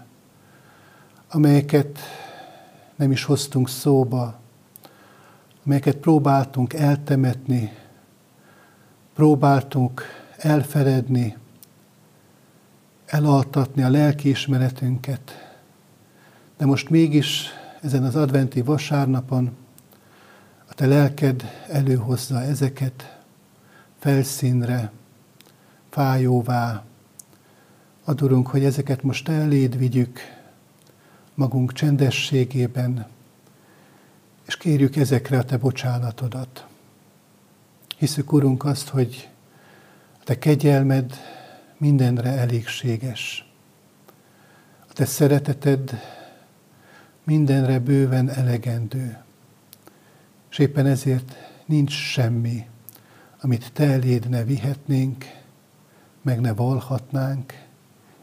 amelyeket 1.28 1.98
nem 2.96 3.10
is 3.10 3.24
hoztunk 3.24 3.68
szóba, 3.68 4.40
amelyeket 5.64 5.96
próbáltunk 5.96 6.72
eltemetni, 6.72 7.72
próbáltunk 9.14 10.02
elfeledni, 10.36 11.36
elaltatni 13.06 13.82
a 13.82 13.90
lelkiismeretünket. 13.90 15.54
De 16.56 16.66
most 16.66 16.90
mégis 16.90 17.48
ezen 17.82 18.04
az 18.04 18.16
adventi 18.16 18.62
vasárnapon 18.62 19.56
a 20.68 20.74
te 20.74 20.86
lelked 20.86 21.44
előhozza 21.68 22.42
ezeket 22.42 23.18
felszínre, 23.98 24.92
fájóvá. 25.90 26.84
Adorunk, 28.10 28.46
hogy 28.46 28.64
ezeket 28.64 29.02
most 29.02 29.28
eléd 29.28 29.78
vigyük 29.78 30.20
magunk 31.34 31.72
csendességében, 31.72 33.06
és 34.46 34.56
kérjük 34.56 34.96
ezekre 34.96 35.38
a 35.38 35.42
te 35.42 35.56
bocsánatodat. 35.56 36.66
Hiszük, 37.98 38.32
Urunk, 38.32 38.64
azt, 38.64 38.88
hogy 38.88 39.28
a 40.20 40.24
te 40.24 40.38
kegyelmed 40.38 41.14
mindenre 41.76 42.30
elégséges. 42.30 43.52
A 44.88 44.92
te 44.92 45.04
szereteted 45.04 46.00
mindenre 47.24 47.78
bőven 47.78 48.28
elegendő. 48.28 49.18
És 50.50 50.58
éppen 50.58 50.86
ezért 50.86 51.36
nincs 51.64 51.92
semmi, 51.92 52.66
amit 53.40 53.72
te 53.72 53.84
eléd 53.84 54.28
ne 54.28 54.44
vihetnénk, 54.44 55.24
meg 56.22 56.40
ne 56.40 56.52
valhatnánk, 56.52 57.68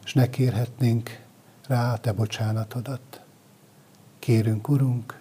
és 0.07 0.13
ne 0.13 0.29
kérhetnénk 0.29 1.19
rá 1.67 1.93
a 1.93 1.97
te 1.97 2.11
bocsánatodat. 2.11 3.21
Kérünk, 4.19 4.69
Urunk, 4.69 5.19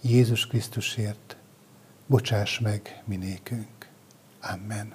Jézus 0.00 0.46
Krisztusért, 0.46 1.36
bocsáss 2.06 2.58
meg 2.58 3.02
minékünk. 3.04 3.88
Amen. 4.40 4.94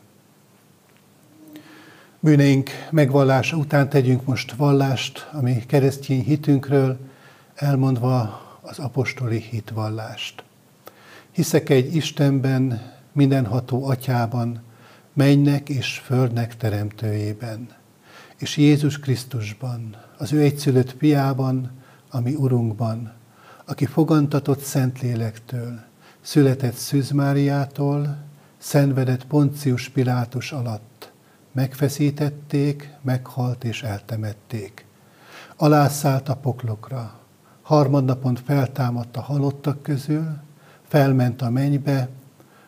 Bűneink 2.19 2.69
megvallása 2.91 3.57
után 3.57 3.89
tegyünk 3.89 4.25
most 4.25 4.51
vallást, 4.51 5.29
ami 5.31 5.65
keresztény 5.65 6.23
hitünkről, 6.23 6.99
elmondva 7.55 8.41
az 8.61 8.79
apostoli 8.79 9.39
hitvallást. 9.39 10.43
Hiszek 11.31 11.69
egy 11.69 11.95
Istenben, 11.95 12.93
mindenható 13.11 13.87
atyában, 13.87 14.63
mennek 15.13 15.69
és 15.69 15.99
földnek 15.99 16.57
teremtőjében, 16.57 17.83
és 18.37 18.57
Jézus 18.57 18.99
Krisztusban, 18.99 19.95
az 20.17 20.33
ő 20.33 20.39
egyszülött 20.41 20.95
piában, 20.95 21.71
ami 22.09 22.33
Urunkban, 22.33 23.11
aki 23.65 23.85
fogantatott 23.85 24.59
Szentlélektől, 24.59 25.79
született 26.21 26.73
Szűz 26.73 27.11
Máriától, 27.11 28.17
szenvedett 28.57 29.25
Poncius 29.25 29.89
Pilátus 29.89 30.51
alatt, 30.51 31.11
megfeszítették, 31.51 32.89
meghalt 33.01 33.63
és 33.63 33.83
eltemették. 33.83 34.85
Alászállt 35.55 36.29
a 36.29 36.35
poklokra, 36.35 37.19
harmadnapon 37.61 38.35
feltámadt 38.35 39.17
a 39.17 39.21
halottak 39.21 39.81
közül, 39.81 40.37
felment 40.87 41.41
a 41.41 41.49
mennybe, 41.49 42.09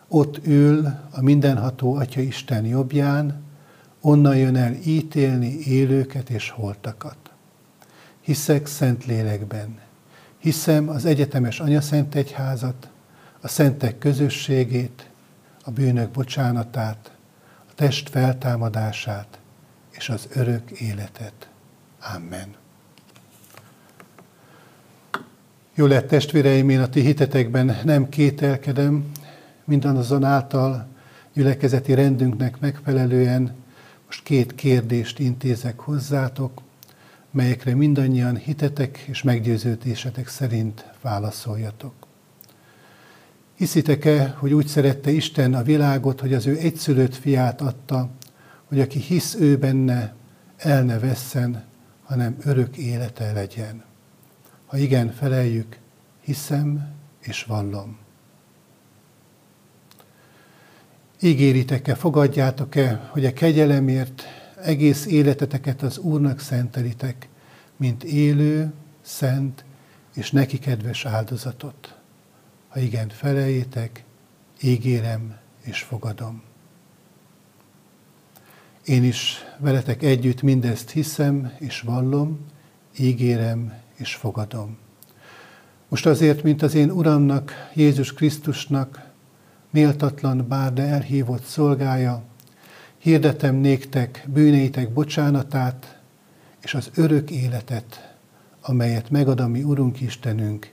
ott 0.08 0.46
ül 0.46 0.86
a 1.12 1.22
mindenható 1.22 1.96
Atya 1.96 2.22
Isten 2.22 2.66
jobbján, 2.66 3.46
onnan 4.08 4.38
jön 4.38 4.56
el 4.56 4.74
ítélni 4.86 5.60
élőket 5.60 6.30
és 6.30 6.50
holtakat. 6.50 7.18
Hiszek 8.22 8.66
szent 8.66 9.06
lélekben, 9.06 9.80
hiszem 10.38 10.90
az 10.90 11.06
egyetemes 11.06 11.60
Anyaszent 11.60 12.16
Egyházat, 12.16 12.90
a 13.42 13.48
szentek 13.48 13.98
közösségét, 13.98 15.10
a 15.64 15.72
bűnök 15.72 16.10
bocsánatát, 16.10 17.12
a 17.70 17.74
test 17.76 18.10
feltámadását 18.10 19.40
és 19.90 20.10
az 20.10 20.28
örök 20.34 20.72
életet. 20.72 21.50
Amen. 22.16 22.56
Jó 25.76 25.86
lett 25.86 26.08
testvéreim, 26.08 26.70
én 26.70 26.80
a 26.80 26.90
ti 26.90 27.02
hitetekben 27.02 27.78
nem 27.84 28.10
kételkedem, 28.10 29.12
által 30.22 30.88
gyülekezeti 31.34 31.94
rendünknek 31.94 32.60
megfelelően 32.60 33.66
most 34.08 34.24
két 34.24 34.56
kérdést 34.56 35.20
intézek 35.20 35.80
hozzátok, 35.80 36.62
melyekre 37.32 37.76
mindannyian 37.76 38.38
hitetek 38.38 38.98
és 38.98 39.24
meggyőződésetek 39.24 40.28
szerint 40.28 40.86
válaszoljatok. 41.02 41.94
Hiszitek-e, 43.56 44.36
hogy 44.38 44.54
úgy 44.54 44.68
szerette 44.68 45.12
Isten 45.12 45.54
a 45.54 45.64
világot, 45.64 46.20
hogy 46.20 46.34
az 46.34 46.46
ő 46.46 46.58
egyszülött 46.58 47.16
fiát 47.16 47.62
adta, 47.62 48.10
hogy 48.66 48.80
aki 48.80 49.00
hisz 49.00 49.36
ő 49.36 49.58
benne, 49.58 50.16
el 50.58 50.84
ne 50.84 51.00
vesszen, 51.00 51.64
hanem 52.04 52.38
örök 52.44 52.78
élete 52.78 53.32
legyen? 53.32 53.84
Ha 54.66 54.78
igen, 54.78 55.12
feleljük, 55.12 55.78
hiszem 56.22 56.94
és 57.20 57.44
vallom. 57.44 57.98
Ígéritek-e, 61.22 61.96
fogadjátok-e, 61.96 63.10
hogy 63.10 63.26
a 63.26 63.34
kegyelemért 63.34 64.24
egész 64.64 65.06
életeteket 65.06 65.82
az 65.82 65.98
Úrnak 65.98 66.40
szentelitek, 66.40 67.30
mint 67.78 68.04
élő, 68.04 68.74
szent 69.02 69.66
és 70.16 70.32
neki 70.32 70.60
kedves 70.60 71.06
áldozatot? 71.06 71.96
Ha 72.68 72.80
igen, 72.80 73.10
felejétek, 73.10 74.04
ígérem 74.62 75.38
és 75.62 75.82
fogadom. 75.82 76.42
Én 78.86 79.04
is 79.04 79.38
veletek 79.58 80.04
együtt 80.04 80.42
mindezt 80.42 80.90
hiszem 80.90 81.52
és 81.60 81.82
vallom, 81.82 82.40
ígérem 82.98 83.74
és 83.96 84.16
fogadom. 84.16 84.78
Most 85.88 86.06
azért, 86.06 86.44
mint 86.44 86.62
az 86.62 86.74
én 86.74 86.92
Uramnak, 86.92 87.52
Jézus 87.74 88.14
Krisztusnak, 88.14 89.07
méltatlan 89.78 90.48
bár 90.48 90.74
de 90.74 90.84
elhívott 90.84 91.44
szolgája, 91.44 92.24
hirdetem 92.98 93.56
néktek 93.56 94.26
bűnéitek 94.28 94.94
bocsánatát 94.94 96.00
és 96.62 96.74
az 96.74 96.92
örök 96.96 97.32
életet, 97.32 98.16
amelyet 98.62 99.10
megad 99.10 99.40
a 99.40 99.48
mi 99.48 99.64
Urunk 99.64 100.02
Istenünk 100.02 100.72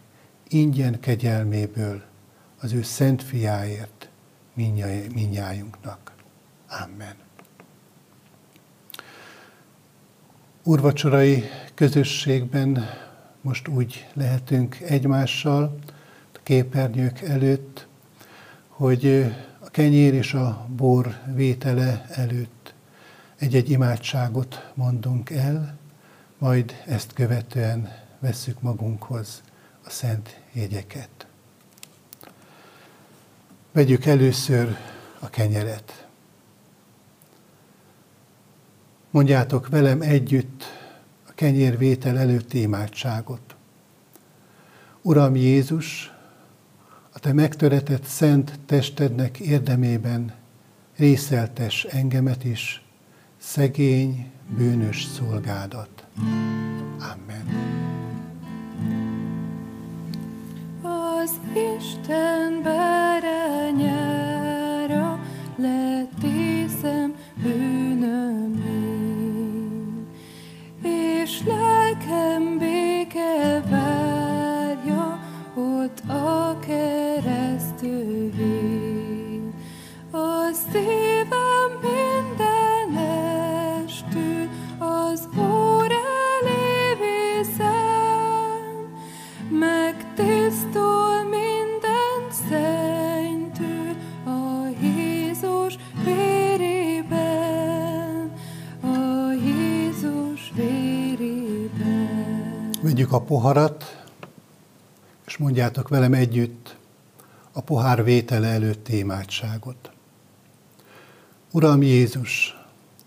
ingyen 0.48 1.00
kegyelméből 1.00 2.02
az 2.60 2.72
ő 2.72 2.82
szent 2.82 3.22
fiáért 3.22 4.08
minnyájunknak. 5.14 6.12
Amen. 6.68 7.14
Úrvacsorai 10.62 11.44
közösségben 11.74 12.84
most 13.40 13.68
úgy 13.68 14.06
lehetünk 14.14 14.80
egymással, 14.80 15.78
a 16.34 16.38
képernyők 16.42 17.20
előtt, 17.20 17.83
hogy 18.76 19.32
a 19.58 19.70
kenyér 19.70 20.14
és 20.14 20.34
a 20.34 20.66
bor 20.76 21.20
vétele 21.34 22.06
előtt 22.10 22.74
egy-egy 23.36 23.70
imádságot 23.70 24.70
mondunk 24.74 25.30
el, 25.30 25.78
majd 26.38 26.72
ezt 26.86 27.12
követően 27.12 27.92
vesszük 28.18 28.60
magunkhoz 28.60 29.42
a 29.84 29.90
szent 29.90 30.40
jegyeket. 30.52 31.26
Vegyük 33.72 34.04
először 34.04 34.76
a 35.18 35.30
kenyeret. 35.30 36.06
Mondjátok 39.10 39.68
velem 39.68 40.00
együtt 40.00 40.62
a 41.28 41.32
kenyérvétel 41.34 42.18
előtti 42.18 42.60
imádságot. 42.60 43.54
Uram 45.02 45.36
Jézus, 45.36 46.13
a 47.14 47.18
te 47.18 47.32
megtöretett 47.32 48.04
szent 48.04 48.58
testednek 48.66 49.38
érdemében 49.38 50.32
részeltes 50.96 51.84
engemet 51.84 52.44
is, 52.44 52.82
szegény, 53.38 54.30
bűnös 54.56 55.04
szolgádat. 55.04 56.06
Amen. 56.98 57.46
Az 60.82 61.40
Isten 61.78 62.62
berenyára 62.62 63.90
letészem 65.56 66.13
poharat, 103.24 104.04
és 105.26 105.36
mondjátok 105.36 105.88
velem 105.88 106.12
együtt 106.12 106.76
a 107.52 107.60
pohár 107.60 108.04
vétele 108.04 108.48
előtti 108.48 108.96
imádságot. 108.96 109.90
Uram 111.50 111.82
Jézus, 111.82 112.56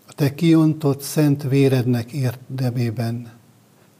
a 0.08 0.12
Te 0.12 0.34
kiontott 0.34 1.00
szent 1.00 1.42
vérednek 1.42 2.12
érdemében 2.12 3.32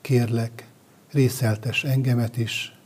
kérlek, 0.01 0.67
részeltes 1.11 1.85
engemet 1.85 2.37
is, 2.37 2.79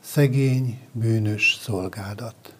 szegény, 0.00 0.78
bűnös 0.92 1.58
szolgádat. 1.60 2.54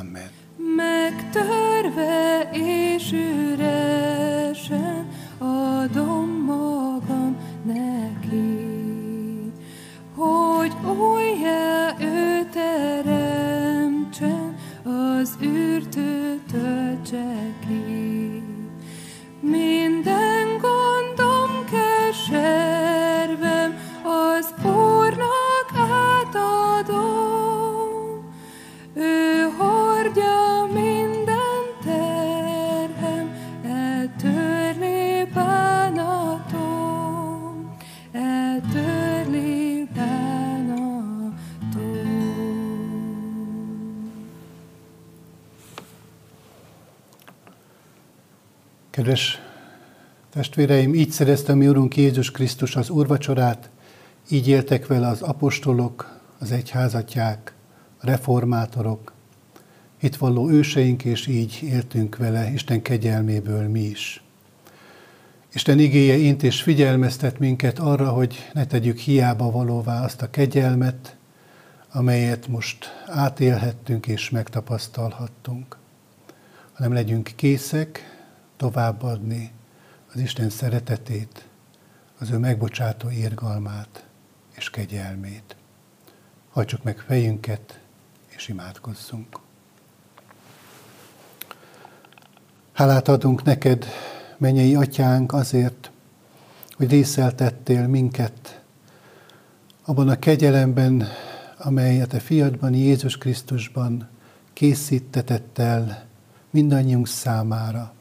Amen. 0.00 0.30
Megtörve 0.76 2.50
és 2.52 3.12
üresen 3.12 5.08
adom 5.38 6.33
újjá 11.00 11.96
ő 12.00 12.44
teremtsen, 12.52 14.04
az 14.82 15.36
űrtő 15.42 16.40
töltse 16.52 17.36
ki. 17.66 17.93
Kedves 48.94 49.40
testvéreim, 50.30 50.94
így 50.94 51.10
szerezte 51.10 51.52
a 51.52 51.54
mi 51.54 51.68
Urunk 51.68 51.96
Jézus 51.96 52.30
Krisztus 52.30 52.76
az 52.76 52.90
úrvacsorát, 52.90 53.70
így 54.30 54.48
éltek 54.48 54.86
vele 54.86 55.08
az 55.08 55.22
apostolok, 55.22 56.20
az 56.38 56.52
egyházatják, 56.52 57.54
a 57.98 58.06
reformátorok, 58.06 59.12
hitvalló 59.98 60.50
őseink, 60.50 61.04
és 61.04 61.26
így 61.26 61.58
éltünk 61.62 62.16
vele 62.16 62.50
Isten 62.52 62.82
kegyelméből 62.82 63.68
mi 63.68 63.80
is. 63.80 64.22
Isten 65.52 65.78
igéje 65.78 66.16
int 66.16 66.42
és 66.42 66.62
figyelmeztet 66.62 67.38
minket 67.38 67.78
arra, 67.78 68.08
hogy 68.08 68.50
ne 68.52 68.66
tegyük 68.66 68.98
hiába 68.98 69.50
valóvá 69.50 70.04
azt 70.04 70.22
a 70.22 70.30
kegyelmet, 70.30 71.16
amelyet 71.92 72.48
most 72.48 73.04
átélhettünk 73.06 74.06
és 74.06 74.30
megtapasztalhattunk, 74.30 75.76
hanem 76.72 76.92
legyünk 76.92 77.30
készek 77.36 78.13
továbbadni 78.64 79.50
az 80.12 80.20
Isten 80.20 80.50
szeretetét, 80.50 81.48
az 82.18 82.30
ő 82.30 82.38
megbocsátó 82.38 83.10
irgalmát 83.10 84.06
és 84.56 84.70
kegyelmét. 84.70 85.56
Hajtsuk 86.50 86.82
meg 86.82 86.98
fejünket, 86.98 87.80
és 88.28 88.48
imádkozzunk. 88.48 89.40
Hálát 92.72 93.08
adunk 93.08 93.42
neked, 93.42 93.86
mennyei 94.36 94.74
atyánk, 94.74 95.32
azért, 95.32 95.90
hogy 96.76 96.90
részeltettél 96.90 97.86
minket 97.86 98.62
abban 99.84 100.08
a 100.08 100.18
kegyelemben, 100.18 101.06
amely 101.58 102.02
a 102.02 102.06
te 102.06 102.18
fiadban, 102.18 102.74
Jézus 102.74 103.18
Krisztusban 103.18 104.08
készítetett 104.52 105.58
el 105.58 106.04
mindannyiunk 106.50 107.08
számára, 107.08 107.94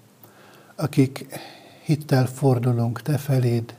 akik 0.76 1.26
hittel 1.84 2.26
fordulunk 2.26 3.02
te 3.02 3.18
feléd, 3.18 3.76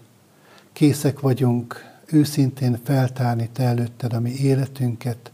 készek 0.73 1.21
vagyunk 1.21 1.93
őszintén 2.07 2.81
feltárni 2.85 3.49
te 3.53 3.63
előtted 3.63 4.13
a 4.13 4.21
mi 4.21 4.31
életünket, 4.31 5.33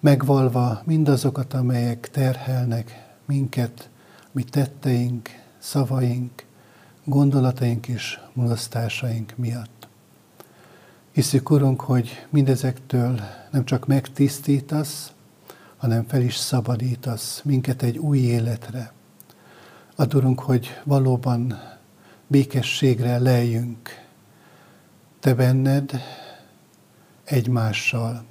megvalva 0.00 0.82
mindazokat, 0.84 1.54
amelyek 1.54 2.10
terhelnek 2.10 3.06
minket, 3.24 3.88
mi 4.32 4.42
tetteink, 4.42 5.28
szavaink, 5.58 6.44
gondolataink 7.04 7.88
és 7.88 8.20
mulasztásaink 8.32 9.32
miatt. 9.36 9.88
Hiszük, 11.12 11.50
Urunk, 11.50 11.80
hogy 11.80 12.26
mindezektől 12.30 13.20
nem 13.50 13.64
csak 13.64 13.86
megtisztítasz, 13.86 15.12
hanem 15.76 16.04
fel 16.04 16.22
is 16.22 16.36
szabadítasz 16.36 17.40
minket 17.44 17.82
egy 17.82 17.98
új 17.98 18.18
életre. 18.18 18.92
Adorunk, 20.00 20.40
hogy 20.40 20.80
valóban 20.84 21.60
békességre 22.26 23.18
lejjünk 23.18 23.88
Te 25.20 25.34
benned 25.34 25.92
egymással. 27.24 28.24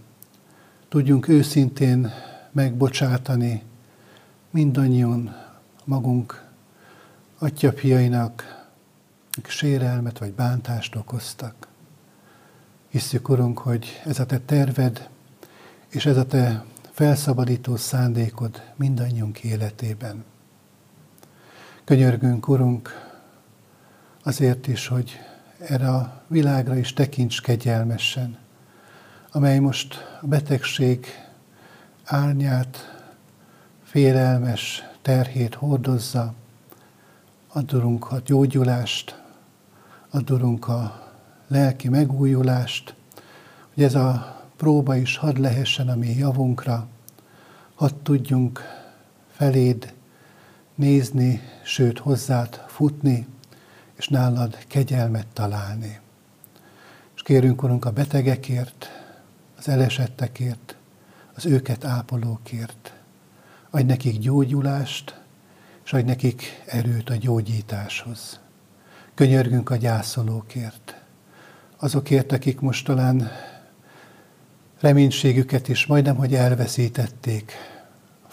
Tudjunk 0.90 1.28
őszintén 1.28 2.12
megbocsátani 2.52 3.64
mindannyian 4.50 5.36
magunk 5.86 6.46
atya 7.38 7.72
fiainak 7.72 8.66
sérelmet 9.48 10.18
vagy 10.18 10.34
bántást 10.34 10.96
okoztak. 10.96 11.68
Hiszük, 12.90 13.30
Urunk, 13.30 13.58
hogy 13.58 14.02
ez 14.06 14.20
a 14.20 14.26
Te 14.26 14.40
terved, 14.40 15.10
és 15.88 16.06
ez 16.06 16.18
a 16.18 16.26
Te 16.26 16.66
felszabadító 16.92 17.76
szándékod 17.76 18.62
mindannyiunk 18.76 19.40
életében. 19.40 20.24
Könyörgünk, 21.88 22.48
Urunk, 22.48 23.10
azért 24.24 24.68
is, 24.68 24.88
hogy 24.88 25.20
erre 25.60 25.90
a 25.90 26.22
világra 26.28 26.76
is 26.76 26.94
tekints 26.94 27.42
kegyelmesen, 27.42 28.38
amely 29.32 29.60
most 29.60 30.18
a 30.22 30.28
betegség 30.28 31.06
árnyát, 32.04 32.78
félelmes 33.84 34.84
terhét 35.02 35.54
hordozza, 35.54 36.34
adorunk 37.48 38.12
a 38.12 38.22
gyógyulást, 38.26 39.22
adorunk 40.10 40.68
a 40.68 41.10
lelki 41.48 41.90
megújulást, 41.90 42.96
hogy 43.74 43.84
ez 43.84 43.96
a 43.96 44.42
próba 44.56 44.96
is 44.96 45.18
hadd 45.18 45.42
lehessen 45.42 45.90
a 45.90 45.96
mi 45.96 46.16
javunkra, 46.16 46.88
hadd 47.76 47.94
tudjunk 48.04 48.62
feléd 49.32 49.96
nézni, 50.78 51.42
sőt 51.64 52.00
hozzád 52.00 52.64
futni, 52.68 53.28
és 53.96 54.08
nálad 54.08 54.58
kegyelmet 54.68 55.28
találni. 55.34 56.00
És 57.16 57.22
kérünk, 57.22 57.64
Urunk, 57.64 57.86
a 57.86 57.92
betegekért, 57.92 58.88
az 59.58 59.68
elesettekért, 59.68 60.76
az 61.34 61.46
őket 61.46 61.86
ápolókért. 61.86 62.94
Adj 63.70 63.84
nekik 63.84 64.20
gyógyulást, 64.20 65.22
és 65.86 65.94
adj 65.94 66.06
nekik 66.06 66.64
erőt 66.66 67.10
a 67.10 67.16
gyógyításhoz. 67.16 68.40
Könyörgünk 69.14 69.70
a 69.70 69.76
gyászolókért, 69.76 71.02
azokért, 71.78 72.32
akik 72.32 72.60
most 72.60 72.86
talán 72.86 73.32
reménységüket 74.80 75.68
is 75.68 75.86
majdnem, 75.86 76.16
hogy 76.16 76.34
elveszítették 76.34 77.52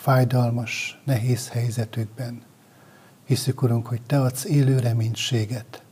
fájdalmas, 0.04 1.00
nehéz 1.04 1.48
helyzetükben. 1.48 2.42
Hiszük, 3.24 3.62
Urunk, 3.62 3.86
hogy 3.86 4.02
Te 4.02 4.20
adsz 4.20 4.44
élő 4.44 4.78
reménységet 4.78 5.82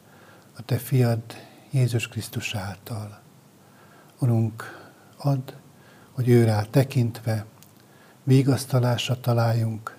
a 0.56 0.62
Te 0.62 0.76
fiad 0.76 1.22
Jézus 1.70 2.08
Krisztus 2.08 2.54
által. 2.54 3.20
Urunk, 4.18 4.90
add, 5.16 5.52
hogy 6.10 6.28
ő 6.28 6.44
rá 6.44 6.62
tekintve 6.62 7.46
vigasztalásra 8.24 9.20
találjunk, 9.20 9.98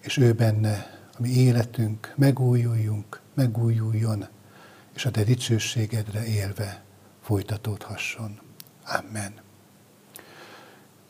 és 0.00 0.16
ő 0.16 0.32
benne 0.32 0.86
a 1.18 1.26
életünk 1.26 2.14
megújuljunk, 2.16 3.20
megújuljon, 3.34 4.26
és 4.94 5.04
a 5.04 5.10
Te 5.10 5.24
dicsőségedre 5.24 6.24
élve 6.24 6.82
folytatódhasson. 7.20 8.40
Amen. 8.84 9.32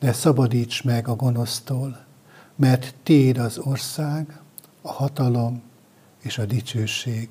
de 0.00 0.12
szabadíts 0.12 0.84
meg 0.84 1.08
a 1.08 1.16
gonosztól, 1.16 2.04
mert 2.56 2.94
Téd 3.02 3.38
az 3.38 3.58
ország, 3.58 4.40
a 4.82 4.92
hatalom 4.92 5.62
és 6.22 6.38
a 6.38 6.46
dicsőség 6.46 7.28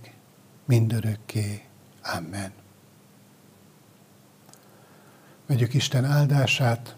mindörökké. 0.65 1.61
Amen. 2.17 2.51
Vegyük 5.45 5.73
Isten 5.73 6.05
áldását, 6.05 6.95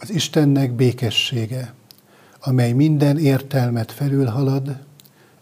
az 0.00 0.10
Istennek 0.10 0.72
békessége, 0.72 1.74
amely 2.40 2.72
minden 2.72 3.18
értelmet 3.18 3.92
felülhalad, 3.92 4.84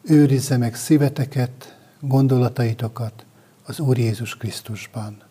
őrizze 0.02 0.56
meg 0.56 0.74
szíveteket, 0.74 1.78
gondolataitokat 2.00 3.24
az 3.64 3.80
Úr 3.80 3.98
Jézus 3.98 4.36
Krisztusban. 4.36 5.22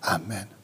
Amen. 0.00 0.57